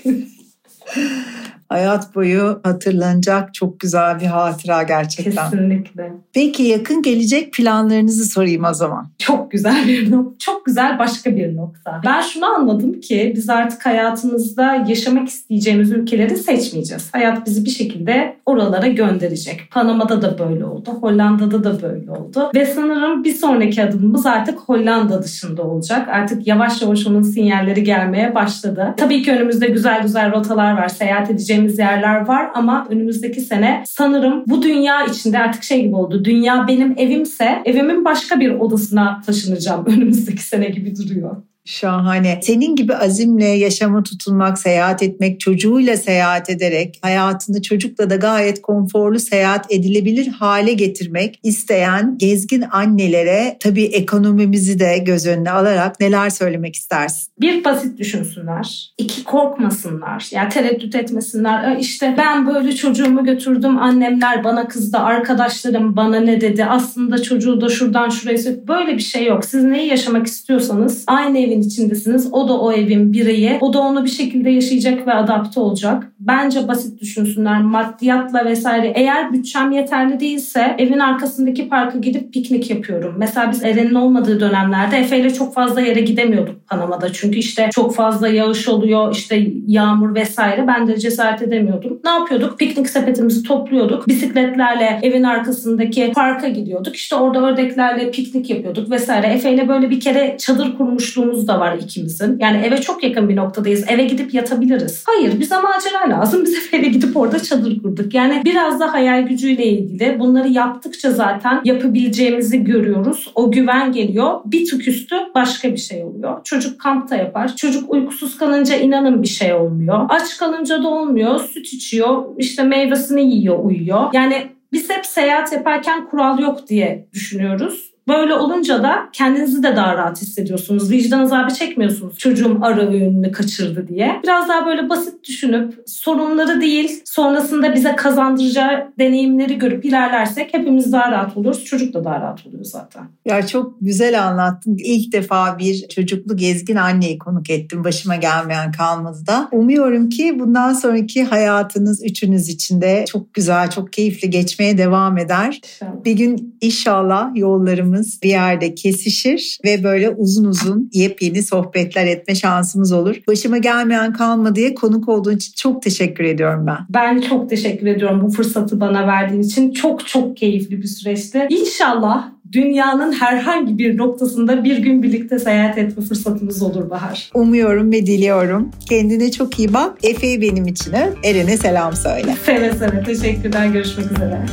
hayat 1.69 2.15
boyu 2.15 2.61
hatırlanacak 2.63 3.55
çok 3.55 3.81
güzel 3.81 4.21
bir 4.21 4.27
hatıra 4.27 4.83
gerçekten. 4.83 5.51
Kesinlikle. 5.51 6.13
Peki 6.33 6.63
yakın 6.63 7.03
gelecek 7.03 7.53
planlarınızı 7.53 8.25
sorayım 8.25 8.65
o 8.65 8.75
zaman. 8.75 9.09
Çok 9.19 9.51
güzel 9.51 9.89
bir 9.89 10.11
nokta. 10.11 10.39
Çok 10.39 10.67
güzel 10.67 10.99
başka 10.99 11.37
bir 11.37 11.57
nokta. 11.57 12.01
Ben 12.05 12.21
şunu 12.21 12.47
anladım 12.47 13.01
ki 13.01 13.33
biz 13.37 13.51
artık 13.51 13.87
hayatımızda 13.87 14.75
yaşamak 14.89 15.29
isteyeceğimiz 15.29 15.93
ülkeleri 15.93 16.37
seçmeyeceğiz. 16.37 17.09
Hayat 17.13 17.47
bizi 17.47 17.65
bir 17.65 17.71
şekilde 17.71 18.37
oralara 18.47 18.87
gönderecek. 18.87 19.69
Panama'da 19.71 20.23
da 20.23 20.39
böyle 20.39 20.65
oldu. 20.65 20.91
Hollanda'da 21.01 21.65
da 21.65 21.83
böyle 21.83 22.11
oldu. 22.11 22.51
Ve 22.55 22.67
sanırım 22.67 23.25
bir 23.25 23.35
sonraki 23.35 23.83
adımımız 23.83 24.27
artık 24.27 24.59
Hollanda 24.59 25.23
dışında 25.23 25.63
olacak. 25.63 26.09
Artık 26.09 26.47
yavaş 26.47 26.83
yavaş 26.83 27.07
onun 27.07 27.23
sinyalleri 27.23 27.85
gelmeye 27.85 28.35
başladı. 28.35 28.95
Tabii 28.97 29.23
ki 29.23 29.33
önümüzde 29.33 29.67
güzel 29.67 30.03
güzel 30.03 30.33
rotalar 30.33 30.73
var. 30.73 30.89
Seyahat 30.89 31.31
edeceğimiz 31.31 31.56
gideceğimiz 31.57 31.79
yerler 31.79 32.27
var 32.27 32.51
ama 32.55 32.87
önümüzdeki 32.91 33.41
sene 33.41 33.83
sanırım 33.87 34.45
bu 34.47 34.63
dünya 34.63 35.05
içinde 35.05 35.39
artık 35.39 35.63
şey 35.63 35.83
gibi 35.83 35.97
oldu. 35.97 36.25
Dünya 36.25 36.69
benim 36.69 36.95
evimse 36.99 37.63
evimin 37.65 38.05
başka 38.05 38.41
bir 38.41 38.51
odasına 38.51 39.21
taşınacağım 39.27 39.87
önümüzdeki 39.97 40.43
sene 40.43 40.69
gibi 40.69 40.97
duruyor. 40.97 41.37
Şahane. 41.67 42.41
Senin 42.43 42.77
gibi 42.77 42.95
azimle 42.95 43.45
yaşama 43.45 44.03
tutulmak, 44.03 44.59
seyahat 44.59 45.03
etmek, 45.03 45.41
çocuğuyla 45.41 45.97
seyahat 45.97 46.51
ederek 46.51 46.99
hayatını 47.03 47.63
çocukla 47.63 48.11
da 48.11 48.17
gayet 48.17 48.63
konforlu 48.63 49.19
seyahat 49.19 49.73
edilebilir 49.73 50.29
hale 50.29 50.73
getirmek 50.73 51.41
isteyen 51.43 52.19
gezgin 52.19 52.65
annelere 52.71 53.57
tabii 53.61 53.85
ekonomimizi 53.85 54.79
de 54.79 54.99
göz 54.99 55.27
önüne 55.27 55.51
alarak 55.51 56.01
neler 56.01 56.31
söylemek 56.31 56.75
istersin? 56.75 57.33
Bir 57.41 57.65
basit 57.65 57.99
düşünsünler. 57.99 58.95
iki 58.99 59.25
korkmasınlar. 59.25 60.29
Ya 60.31 60.43
yani 60.43 60.53
tereddüt 60.53 60.95
etmesinler. 60.95 61.77
İşte 61.79 62.15
ben 62.19 62.47
böyle 62.47 62.73
çocuğumu 62.77 63.25
götürdüm. 63.25 63.79
Annemler 63.79 64.45
bana 64.45 64.69
kızdı. 64.69 64.99
Arkadaşlarım 64.99 65.97
bana 65.97 66.21
ne 66.21 66.41
dedi? 66.41 66.65
Aslında 66.65 67.23
çocuğu 67.23 67.61
da 67.61 67.69
şuradan 67.69 68.09
şuraya 68.09 68.37
Böyle 68.69 68.95
bir 68.95 69.03
şey 69.03 69.27
yok. 69.27 69.45
Siz 69.45 69.65
neyi 69.65 69.89
yaşamak 69.89 70.27
istiyorsanız 70.27 71.05
aynı 71.07 71.39
evin 71.39 71.56
evin 71.57 71.69
içindesiniz. 71.69 72.33
O 72.33 72.49
da 72.49 72.61
o 72.61 72.73
evin 72.73 73.13
bireyi. 73.13 73.59
O 73.61 73.73
da 73.73 73.81
onu 73.81 74.05
bir 74.05 74.11
şekilde 74.11 74.51
yaşayacak 74.51 75.07
ve 75.07 75.15
adapte 75.15 75.61
olacak. 75.61 76.13
Bence 76.21 76.69
basit 76.69 77.01
düşünsünler 77.01 77.63
maddiyatla 77.63 78.45
vesaire. 78.45 78.93
Eğer 78.95 79.33
bütçem 79.33 79.73
yeterli 79.73 80.21
değilse 80.21 80.77
evin 80.79 80.99
arkasındaki 80.99 81.69
parka 81.69 81.99
gidip 81.99 82.33
piknik 82.33 82.71
yapıyorum. 82.71 83.15
Mesela 83.19 83.51
biz 83.53 83.65
Eren'in 83.65 83.95
olmadığı 83.95 84.41
dönemlerde 84.41 84.97
Efe 84.97 85.21
ile 85.21 85.35
çok 85.35 85.55
fazla 85.55 85.81
yere 85.81 86.01
gidemiyorduk 86.01 86.69
Panama'da. 86.69 87.13
Çünkü 87.13 87.39
işte 87.39 87.69
çok 87.75 87.95
fazla 87.95 88.29
yağış 88.29 88.69
oluyor, 88.69 89.15
işte 89.15 89.47
yağmur 89.67 90.15
vesaire. 90.15 90.67
Ben 90.67 90.89
de 90.89 90.99
cesaret 90.99 91.43
edemiyordum. 91.43 92.01
Ne 92.05 92.11
yapıyorduk? 92.11 92.59
Piknik 92.59 92.91
sepetimizi 92.91 93.43
topluyorduk. 93.43 94.09
Bisikletlerle 94.09 95.01
evin 95.03 95.23
arkasındaki 95.23 96.13
parka 96.15 96.49
gidiyorduk. 96.49 96.97
İşte 96.97 97.17
orada 97.17 97.47
ördeklerle 97.47 98.11
piknik 98.11 98.51
yapıyorduk 98.51 98.91
vesaire. 98.91 99.27
Efe 99.27 99.55
ile 99.55 99.69
böyle 99.69 99.91
bir 99.91 100.01
kere 100.01 100.37
çadır 100.39 100.77
kurmuşluğumuz 100.77 101.46
da 101.49 101.61
var 101.61 101.79
ikimizin. 101.79 102.39
Yani 102.41 102.63
eve 102.67 102.81
çok 102.81 103.05
yakın 103.05 103.29
bir 103.29 103.37
noktadayız. 103.37 103.85
Eve 103.89 104.05
gidip 104.05 104.35
yatabiliriz. 104.35 105.05
Hayır 105.07 105.41
bize 105.41 105.57
macera 105.61 106.19
lazım. 106.19 106.45
Biz 106.45 106.67
ile 106.73 106.89
gidip 106.89 107.17
orada 107.17 107.43
çadır 107.43 107.83
kurduk. 107.83 108.15
Yani 108.15 108.43
biraz 108.45 108.81
da 108.81 108.93
hayal 108.93 109.27
gücüyle 109.27 109.67
ilgili. 109.67 110.21
Bunları 110.21 110.49
yaptıkça 110.49 111.11
zaten 111.11 111.61
yapabileceğimizi 111.65 112.65
görüyoruz. 112.65 113.33
O 113.35 113.53
güven 113.53 113.93
geliyor. 113.93 114.41
Bir 114.45 114.67
tık 114.67 114.89
üstü 114.89 115.17
başka 115.35 115.73
bir 115.73 115.77
şey 115.77 116.05
oluyor. 116.05 116.45
Çocuk 116.45 116.81
kampta 116.81 117.17
yapar. 117.17 117.57
Çocuk 117.57 117.91
uykusuz 117.91 118.39
kalınca 118.39 118.77
inanın 118.77 119.23
bir 119.23 119.29
şey 119.29 119.55
olmuyor. 119.55 120.07
Aç 120.09 120.37
kalınca 120.37 120.83
da 120.83 120.89
olmuyor. 120.89 121.41
Süt 121.41 121.73
içiyor. 121.73 122.25
işte 122.39 122.63
meyvesini 122.63 123.35
yiyor, 123.35 123.65
uyuyor. 123.65 124.11
Yani 124.13 124.47
biz 124.73 124.91
hep 124.91 125.07
seyahat 125.07 125.53
yaparken 125.53 126.07
kural 126.07 126.39
yok 126.39 126.69
diye 126.69 127.09
düşünüyoruz. 127.13 127.86
Böyle 128.09 128.35
olunca 128.35 128.83
da 128.83 129.09
kendinizi 129.13 129.63
de 129.63 129.77
daha 129.77 129.97
rahat 129.97 130.23
hissediyorsunuz. 130.23 130.91
Vicdan 130.91 131.21
azabı 131.21 131.55
çekmiyorsunuz. 131.55 132.19
Çocuğum 132.19 132.59
ara 132.63 132.89
öğününü 132.91 133.33
kaçırdı 133.33 133.89
diye. 133.89 134.21
Biraz 134.23 134.49
daha 134.49 134.67
böyle 134.67 134.89
basit 134.89 135.25
düşünüp 135.29 135.75
sorunları 135.87 136.61
değil 136.61 137.01
sonrasında 137.05 137.75
bize 137.75 137.97
kazandıracağı 137.97 138.93
deneyimleri 138.99 139.59
görüp 139.59 139.85
ilerlersek 139.85 140.55
hepimiz 140.55 140.93
daha 140.93 141.11
rahat 141.13 141.37
oluruz. 141.37 141.65
Çocuk 141.65 141.95
da 141.95 142.05
daha 142.05 142.21
rahat 142.21 142.47
oluyor 142.47 142.65
zaten. 142.65 143.03
Ya 143.25 143.47
çok 143.47 143.77
güzel 143.81 144.27
anlattın. 144.27 144.77
İlk 144.79 145.13
defa 145.13 145.59
bir 145.59 145.89
çocuklu 145.89 146.37
gezgin 146.37 146.77
anneyi 146.77 147.19
konuk 147.19 147.51
ettim. 147.51 147.85
Başıma 147.85 148.17
gelmeyen 148.17 148.73
kalmadı 148.73 149.27
da. 149.27 149.49
Umuyorum 149.53 150.09
ki 150.09 150.39
bundan 150.39 150.73
sonraki 150.73 151.25
hayatınız 151.25 152.05
üçünüz 152.05 152.49
için 152.49 152.81
de 152.81 153.05
çok 153.09 153.35
güzel, 153.35 153.71
çok 153.71 153.93
keyifli 153.93 154.31
geçmeye 154.31 154.79
devam 154.79 155.19
eder. 155.19 155.61
İnşallah. 155.63 156.05
Bir 156.05 156.13
gün 156.13 156.59
inşallah 156.61 157.31
yollarımız 157.35 157.96
yollarımız 157.97 158.23
bir 158.23 158.29
yerde 158.29 158.75
kesişir 158.75 159.59
ve 159.65 159.85
böyle 159.85 160.11
uzun 160.11 160.45
uzun 160.45 160.91
yepyeni 160.93 161.43
sohbetler 161.43 162.07
etme 162.07 162.35
şansımız 162.35 162.93
olur. 162.93 163.17
Başıma 163.29 163.59
gelmeyen 163.59 164.13
kalma 164.13 164.57
diye 164.57 164.75
konuk 164.75 165.09
olduğun 165.09 165.37
için 165.37 165.53
çok 165.57 165.83
teşekkür 165.83 166.25
ediyorum 166.25 166.67
ben. 166.67 166.79
Ben 166.91 167.21
çok 167.21 167.51
teşekkür 167.51 167.87
ediyorum 167.87 168.21
bu 168.25 168.31
fırsatı 168.31 168.81
bana 168.81 169.07
verdiğin 169.07 169.43
için. 169.43 169.73
Çok 169.73 170.07
çok 170.07 170.37
keyifli 170.37 170.83
bir 170.83 170.87
süreçti. 170.89 171.47
İnşallah 171.51 172.29
dünyanın 172.53 173.13
herhangi 173.13 173.79
bir 173.79 173.97
noktasında 173.97 174.65
bir 174.65 174.79
gün 174.79 175.03
birlikte 175.03 175.39
seyahat 175.39 175.79
etme 175.79 176.05
fırsatımız 176.05 176.63
olur 176.63 176.91
Bahar. 176.91 177.31
Umuyorum 177.35 177.93
ve 177.93 178.07
diliyorum. 178.07 178.71
Kendine 178.89 179.31
çok 179.31 179.59
iyi 179.59 179.75
bak. 179.75 179.99
Efe'yi 180.03 180.41
benim 180.41 180.67
için 180.67 180.93
Eren'e 181.25 181.57
selam 181.57 181.93
söyle. 181.97 182.37
Seve 182.47 182.73
seve. 182.73 183.03
Teşekkürler. 183.03 183.67
Görüşmek 183.67 184.13
üzere. 184.13 184.47